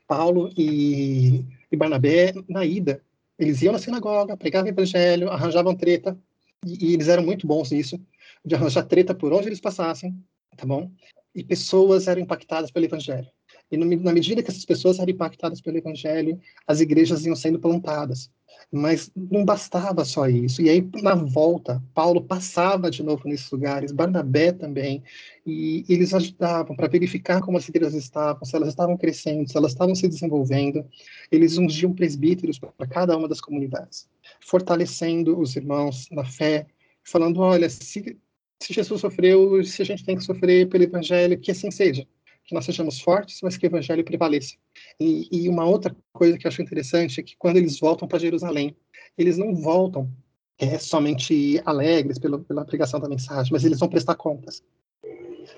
Paulo 0.08 0.52
e, 0.58 1.46
e 1.72 1.76
Barnabé, 1.76 2.34
na 2.48 2.66
ida, 2.66 3.02
eles 3.38 3.62
iam 3.62 3.74
na 3.74 3.80
sinagoga, 3.80 4.38
pregavam 4.38 4.68
o 4.68 4.74
evangelho, 4.74 5.30
arranjavam 5.30 5.76
treta, 5.76 6.18
e, 6.66 6.90
e 6.90 6.94
eles 6.94 7.08
eram 7.08 7.24
muito 7.24 7.48
bons 7.48 7.72
nisso, 7.72 8.00
de 8.46 8.56
arranjar 8.56 8.84
treta 8.84 9.14
por 9.14 9.32
onde 9.34 9.48
eles 9.48 9.62
passassem, 9.62 10.16
tá 10.58 10.66
bom? 10.66 10.92
E 11.34 11.44
pessoas 11.44 12.08
eram 12.08 12.22
impactadas 12.22 12.70
pelo 12.70 12.86
evangelho. 12.86 13.28
E 13.74 13.78
no, 13.78 13.86
na 14.04 14.14
medida 14.14 14.44
que 14.44 14.52
essas 14.52 14.66
pessoas 14.66 15.00
eram 15.00 15.12
impactadas 15.12 15.60
pelo 15.60 15.80
evangelho, 15.80 16.40
as 16.68 16.80
igrejas 16.80 17.26
iam 17.26 17.36
sendo 17.36 17.58
plantadas. 17.58 18.30
Mas 18.72 19.12
não 19.16 19.44
bastava 19.44 20.06
só 20.06 20.28
isso. 20.28 20.62
E 20.62 20.70
aí, 20.70 20.88
na 21.02 21.16
volta, 21.16 21.84
Paulo 21.92 22.22
passava 22.22 22.92
de 22.92 23.02
novo 23.02 23.28
nesses 23.28 23.50
lugares, 23.50 23.92
Barnabé 23.92 24.52
também, 24.52 25.02
e 25.44 25.84
eles 25.90 26.14
ajudavam 26.14 26.76
para 26.76 26.88
verificar 26.88 27.42
como 27.42 27.58
as 27.58 27.68
igrejas 27.68 27.96
estavam, 27.96 28.46
se 28.46 28.56
elas 28.56 28.70
estavam 28.70 28.96
crescendo, 28.96 29.50
se 29.50 29.58
elas 29.58 29.72
estavam 29.72 29.96
se 29.96 30.08
desenvolvendo. 30.08 30.86
Eles 31.32 31.58
ungiam 31.58 31.94
presbíteros 31.94 32.60
para 32.60 32.88
cada 32.88 33.18
uma 33.18 33.28
das 33.28 33.42
comunidades, 33.42 34.08
fortalecendo 34.40 35.40
os 35.40 35.56
irmãos 35.56 36.08
na 36.12 36.24
fé, 36.24 36.68
falando: 37.04 37.40
olha, 37.40 37.68
se 37.72 38.20
se 38.62 38.72
Jesus 38.72 39.02
sofreu, 39.02 39.62
se 39.64 39.82
a 39.82 39.86
gente 39.86 40.06
tem 40.06 40.16
que 40.16 40.24
sofrer 40.24 40.70
pelo 40.70 40.84
evangelho, 40.84 41.38
que 41.38 41.52
assim 41.52 41.70
seja. 41.70 42.08
Que 42.46 42.54
nós 42.54 42.66
sejamos 42.66 43.00
fortes, 43.00 43.40
mas 43.42 43.56
que 43.56 43.66
o 43.66 43.70
evangelho 43.70 44.04
prevaleça. 44.04 44.56
E, 45.00 45.28
e 45.32 45.50
uma 45.50 45.66
outra 45.66 45.96
coisa 46.12 46.38
que 46.38 46.46
eu 46.46 46.50
acho 46.50 46.62
interessante 46.62 47.20
é 47.20 47.24
que 47.24 47.36
quando 47.38 47.58
eles 47.58 47.80
voltam 47.80 48.08
para 48.08 48.20
Jerusalém, 48.20 48.76
eles 49.18 49.38
não 49.38 49.56
voltam 49.56 50.12
é, 50.58 50.78
somente 50.78 51.62
alegres 51.66 52.20
pela, 52.20 52.40
pela 52.40 52.66
pregação 52.66 53.00
da 53.00 53.10
mensagem, 53.10 53.52
mas 53.52 53.64
eles 53.64 53.80
vão 53.80 53.90
prestar 53.90 54.16
contas. 54.16 54.64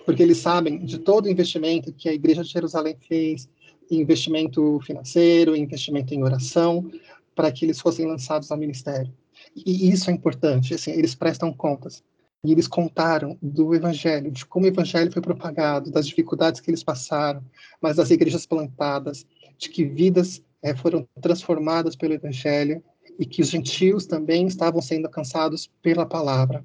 Porque 0.06 0.22
eles 0.22 0.38
sabem 0.38 0.84
de 0.86 1.00
todo 1.00 1.26
o 1.26 1.30
investimento 1.30 1.94
que 1.94 2.10
a 2.10 2.14
igreja 2.14 2.44
de 2.44 2.50
Jerusalém 2.50 2.96
fez, 3.08 3.50
investimento 3.90 4.80
financeiro, 4.82 5.56
investimento 5.56 6.14
em 6.14 6.24
oração, 6.24 6.92
para 7.36 7.52
que 7.52 7.66
eles 7.66 7.80
fossem 7.80 8.06
lançados 8.06 8.52
ao 8.52 8.58
ministério. 8.58 9.12
E 9.56 9.90
isso 9.92 10.10
é 10.10 10.14
importante, 10.14 10.74
assim, 10.74 10.92
eles 10.92 11.14
prestam 11.14 11.52
contas. 11.54 12.04
E 12.46 12.52
eles 12.52 12.68
contaram 12.68 13.38
do 13.42 13.74
evangelho, 13.74 14.30
de 14.30 14.46
como 14.46 14.66
o 14.66 14.70
evangelho 14.70 15.12
foi 15.12 15.22
propagado, 15.22 15.90
das 15.90 16.08
dificuldades 16.08 16.62
que 16.62 16.70
eles 16.70 16.84
passaram, 16.84 17.44
mas 17.82 17.96
das 17.96 18.12
igrejas 18.12 18.46
plantadas, 18.46 19.26
de 19.58 19.68
que 19.68 19.84
vidas 19.84 20.44
é, 20.62 20.76
foram 20.76 21.08
transformadas 21.20 21.96
pelo 21.96 22.14
evangelho 22.14 22.84
e 23.18 23.26
que 23.26 23.42
os 23.42 23.50
gentios 23.50 24.06
também 24.06 24.46
estavam 24.46 24.80
sendo 24.80 25.08
alcançados 25.08 25.72
pela 25.82 26.06
palavra. 26.06 26.64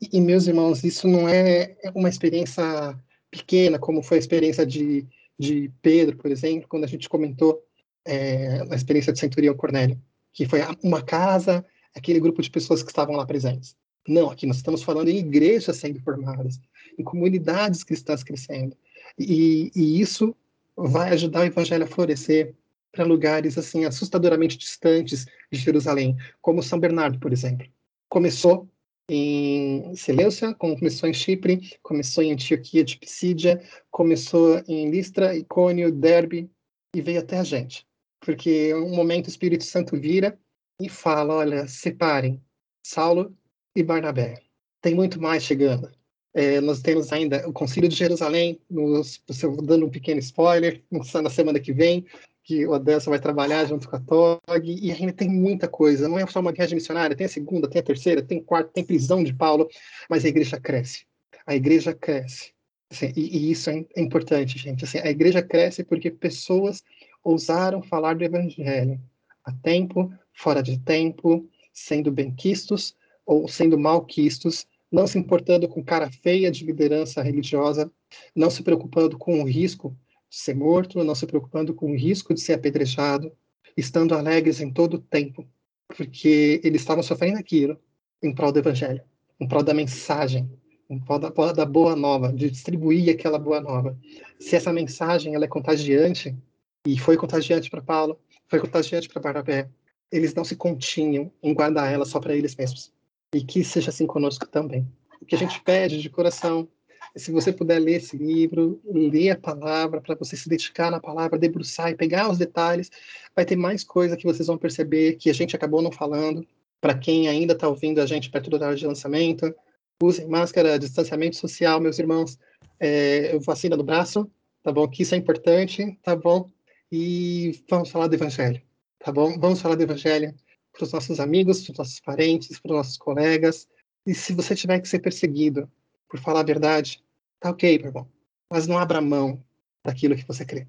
E, 0.00 0.18
e 0.18 0.20
meus 0.20 0.48
irmãos, 0.48 0.82
isso 0.82 1.06
não 1.06 1.28
é 1.28 1.76
uma 1.94 2.08
experiência 2.08 2.98
pequena, 3.30 3.78
como 3.78 4.02
foi 4.02 4.16
a 4.16 4.20
experiência 4.20 4.66
de, 4.66 5.06
de 5.38 5.70
Pedro, 5.80 6.16
por 6.16 6.30
exemplo, 6.30 6.66
quando 6.68 6.84
a 6.84 6.88
gente 6.88 7.08
comentou 7.08 7.62
é, 8.04 8.66
a 8.68 8.74
experiência 8.74 9.12
de 9.12 9.20
Centurião 9.20 9.54
Cornélio, 9.54 10.00
que 10.32 10.44
foi 10.44 10.60
uma 10.82 11.02
casa, 11.02 11.64
aquele 11.94 12.18
grupo 12.18 12.42
de 12.42 12.50
pessoas 12.50 12.82
que 12.82 12.90
estavam 12.90 13.14
lá 13.14 13.24
presentes. 13.24 13.76
Não, 14.08 14.30
aqui 14.30 14.46
nós 14.46 14.56
estamos 14.56 14.82
falando 14.82 15.08
em 15.08 15.18
igrejas 15.18 15.76
sendo 15.76 16.00
formadas, 16.00 16.60
em 16.98 17.04
comunidades 17.04 17.84
cristãs 17.84 18.22
crescendo. 18.22 18.76
E, 19.18 19.70
e 19.74 20.00
isso 20.00 20.34
vai 20.76 21.10
ajudar 21.10 21.40
o 21.40 21.44
evangelho 21.44 21.84
a 21.84 21.86
florescer 21.86 22.54
para 22.92 23.04
lugares 23.04 23.56
assim 23.56 23.84
assustadoramente 23.84 24.56
distantes 24.56 25.26
de 25.50 25.58
Jerusalém, 25.58 26.16
como 26.40 26.62
São 26.62 26.80
Bernardo, 26.80 27.18
por 27.18 27.32
exemplo. 27.32 27.66
Começou 28.08 28.68
em 29.08 29.94
Seleucia, 29.96 30.54
começou 30.54 31.08
em 31.08 31.12
Chipre, 31.14 31.78
começou 31.82 32.22
em 32.22 32.32
Antioquia 32.32 32.84
de 32.84 32.96
Pisídia, 32.96 33.62
começou 33.90 34.62
em 34.68 34.90
Listra, 34.90 35.36
Icônio, 35.36 35.92
Derbe 35.92 36.50
e 36.94 37.00
veio 37.00 37.20
até 37.20 37.38
a 37.38 37.44
gente. 37.44 37.86
Porque 38.20 38.74
um 38.74 38.94
momento 38.94 39.26
o 39.26 39.30
Espírito 39.30 39.64
Santo 39.64 39.96
vira 39.96 40.38
e 40.80 40.88
fala, 40.88 41.34
olha, 41.34 41.66
separem 41.66 42.40
Saulo 42.84 43.36
e 43.74 43.82
Barnabé. 43.82 44.38
Tem 44.80 44.94
muito 44.94 45.20
mais 45.20 45.42
chegando. 45.42 45.90
É, 46.32 46.60
nós 46.60 46.80
temos 46.80 47.12
ainda 47.12 47.48
o 47.48 47.52
Concílio 47.52 47.88
de 47.88 47.96
Jerusalém, 47.96 48.60
nos, 48.70 49.20
dando 49.62 49.86
um 49.86 49.90
pequeno 49.90 50.20
spoiler, 50.20 50.82
na 50.90 51.30
semana 51.30 51.58
que 51.58 51.72
vem, 51.72 52.06
que 52.44 52.66
o 52.66 52.74
Adelson 52.74 53.10
vai 53.10 53.18
trabalhar 53.18 53.64
junto 53.66 53.88
com 53.88 53.96
a 53.96 54.00
TOG, 54.00 54.78
e 54.80 54.92
ainda 54.92 55.12
tem 55.12 55.28
muita 55.28 55.68
coisa. 55.68 56.08
Não 56.08 56.18
é 56.18 56.26
só 56.26 56.40
uma 56.40 56.52
viagem 56.52 56.76
missionária, 56.76 57.16
tem 57.16 57.26
a 57.26 57.28
segunda, 57.28 57.68
tem 57.68 57.80
a 57.80 57.84
terceira, 57.84 58.22
tem 58.22 58.38
a 58.38 58.42
quarta, 58.42 58.70
tem 58.72 58.84
prisão 58.84 59.22
de 59.22 59.34
Paulo, 59.34 59.68
mas 60.08 60.24
a 60.24 60.28
igreja 60.28 60.58
cresce. 60.60 61.04
A 61.46 61.54
igreja 61.54 61.92
cresce. 61.92 62.52
Assim, 62.90 63.12
e, 63.16 63.36
e, 63.36 63.50
isso 63.50 63.70
é, 63.70 63.84
é 63.96 64.00
importante, 64.00 64.58
gente. 64.58 64.84
Assim, 64.84 64.98
a 64.98 65.10
igreja 65.10 65.42
cresce 65.42 65.84
porque 65.84 66.10
pessoas 66.10 66.82
ousaram 67.22 67.82
falar 67.82 68.14
do 68.14 68.24
evangelho 68.24 69.00
a 69.44 69.52
tempo, 69.52 70.12
fora 70.32 70.62
de 70.62 70.78
tempo, 70.78 71.48
sendo 71.72 72.10
benquistos 72.10 72.94
ou 73.30 73.46
sendo 73.46 73.78
malquistos, 73.78 74.66
não 74.90 75.06
se 75.06 75.16
importando 75.16 75.68
com 75.68 75.84
cara 75.84 76.10
feia 76.10 76.50
de 76.50 76.64
liderança 76.64 77.22
religiosa, 77.22 77.88
não 78.34 78.50
se 78.50 78.60
preocupando 78.60 79.16
com 79.16 79.40
o 79.40 79.48
risco 79.48 79.96
de 80.28 80.36
ser 80.36 80.56
morto, 80.56 81.04
não 81.04 81.14
se 81.14 81.28
preocupando 81.28 81.72
com 81.72 81.92
o 81.92 81.96
risco 81.96 82.34
de 82.34 82.40
ser 82.40 82.54
apedrejado, 82.54 83.32
estando 83.76 84.16
alegres 84.16 84.60
em 84.60 84.72
todo 84.72 84.94
o 84.94 84.98
tempo, 84.98 85.48
porque 85.96 86.60
eles 86.64 86.80
estavam 86.80 87.04
sofrendo 87.04 87.38
aquilo 87.38 87.78
em 88.20 88.34
prol 88.34 88.50
do 88.50 88.58
evangelho, 88.58 89.00
em 89.38 89.46
prol 89.46 89.62
da 89.62 89.72
mensagem, 89.72 90.50
em 90.90 90.98
prol 90.98 91.20
da, 91.20 91.28
da 91.52 91.64
boa 91.64 91.94
nova, 91.94 92.32
de 92.32 92.50
distribuir 92.50 93.14
aquela 93.14 93.38
boa 93.38 93.60
nova. 93.60 93.96
Se 94.40 94.56
essa 94.56 94.72
mensagem 94.72 95.36
ela 95.36 95.44
é 95.44 95.48
contagiante, 95.48 96.36
e 96.84 96.98
foi 96.98 97.16
contagiante 97.16 97.70
para 97.70 97.80
Paulo, 97.80 98.18
foi 98.48 98.58
contagiante 98.58 99.08
para 99.08 99.22
Barnabé, 99.22 99.70
eles 100.10 100.34
não 100.34 100.42
se 100.42 100.56
continham 100.56 101.30
em 101.40 101.54
guardar 101.54 101.92
ela 101.92 102.04
só 102.04 102.18
para 102.18 102.34
eles 102.34 102.56
mesmos 102.56 102.92
e 103.34 103.42
que 103.42 103.62
seja 103.62 103.90
assim 103.90 104.06
conosco 104.06 104.46
também. 104.46 104.86
O 105.20 105.24
que 105.24 105.34
a 105.34 105.38
gente 105.38 105.60
pede 105.62 106.00
de 106.00 106.10
coração 106.10 106.68
é 107.14 107.18
se 107.18 107.30
você 107.30 107.52
puder 107.52 107.78
ler 107.78 107.96
esse 107.96 108.16
livro, 108.16 108.80
ler 108.84 109.30
a 109.30 109.36
palavra, 109.36 110.00
para 110.00 110.14
você 110.14 110.36
se 110.36 110.48
dedicar 110.48 110.90
na 110.90 111.00
palavra, 111.00 111.38
debruçar 111.38 111.90
e 111.90 111.96
pegar 111.96 112.30
os 112.30 112.38
detalhes, 112.38 112.90
vai 113.34 113.44
ter 113.44 113.56
mais 113.56 113.84
coisa 113.84 114.16
que 114.16 114.24
vocês 114.24 114.46
vão 114.46 114.58
perceber 114.58 115.16
que 115.16 115.30
a 115.30 115.34
gente 115.34 115.54
acabou 115.54 115.82
não 115.82 115.92
falando. 115.92 116.46
Para 116.80 116.96
quem 116.96 117.28
ainda 117.28 117.52
está 117.52 117.68
ouvindo 117.68 118.00
a 118.00 118.06
gente 118.06 118.30
perto 118.30 118.48
do 118.48 118.56
horário 118.56 118.76
de 118.76 118.86
lançamento, 118.86 119.54
usem 120.02 120.26
máscara, 120.26 120.78
distanciamento 120.78 121.36
social, 121.36 121.80
meus 121.80 121.98
irmãos, 121.98 122.38
é, 122.78 123.38
vacina 123.40 123.76
no 123.76 123.84
braço, 123.84 124.30
tá 124.62 124.72
bom? 124.72 124.88
Que 124.88 125.02
isso 125.02 125.14
é 125.14 125.18
importante, 125.18 125.98
tá 126.02 126.16
bom? 126.16 126.48
E 126.90 127.60
vamos 127.68 127.90
falar 127.90 128.06
do 128.06 128.14
Evangelho, 128.14 128.62
tá 128.98 129.12
bom? 129.12 129.38
Vamos 129.38 129.60
falar 129.60 129.74
do 129.74 129.82
Evangelho 129.82 130.34
para 130.72 130.84
os 130.84 130.92
nossos 130.92 131.20
amigos, 131.20 131.62
para 131.62 131.72
os 131.72 131.78
nossos 131.78 132.00
parentes, 132.00 132.58
para 132.60 132.70
os 132.72 132.76
nossos 132.76 132.96
colegas. 132.96 133.66
E 134.06 134.14
se 134.14 134.32
você 134.34 134.54
tiver 134.54 134.80
que 134.80 134.88
ser 134.88 135.00
perseguido 135.00 135.70
por 136.08 136.18
falar 136.20 136.40
a 136.40 136.44
verdade, 136.44 137.02
tá 137.38 137.50
ok, 137.50 137.78
meu 137.78 137.88
irmão. 137.88 138.08
Mas 138.50 138.66
não 138.66 138.78
abra 138.78 139.00
mão 139.00 139.42
daquilo 139.84 140.16
que 140.16 140.26
você 140.26 140.44
crê. 140.44 140.66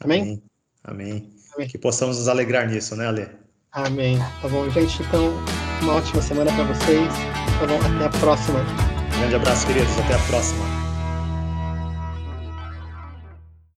Amém? 0.00 0.22
Amém. 0.22 0.42
Amém. 0.84 1.32
Amém. 1.54 1.68
Que 1.68 1.78
possamos 1.78 2.18
nos 2.18 2.28
alegrar 2.28 2.68
nisso, 2.68 2.96
né, 2.96 3.06
Ale? 3.06 3.28
Amém. 3.72 4.18
Tá 4.40 4.48
bom, 4.48 4.68
gente? 4.70 5.02
Então, 5.02 5.32
uma 5.82 5.94
ótima 5.94 6.20
semana 6.20 6.52
para 6.52 6.64
vocês. 6.64 7.08
Tá 7.58 7.66
bom? 7.66 7.96
Até 7.96 8.04
a 8.04 8.20
próxima. 8.20 8.60
grande 9.18 9.34
abraço, 9.34 9.66
queridos. 9.66 9.98
Até 9.98 10.14
a 10.14 10.26
próxima. 10.26 10.81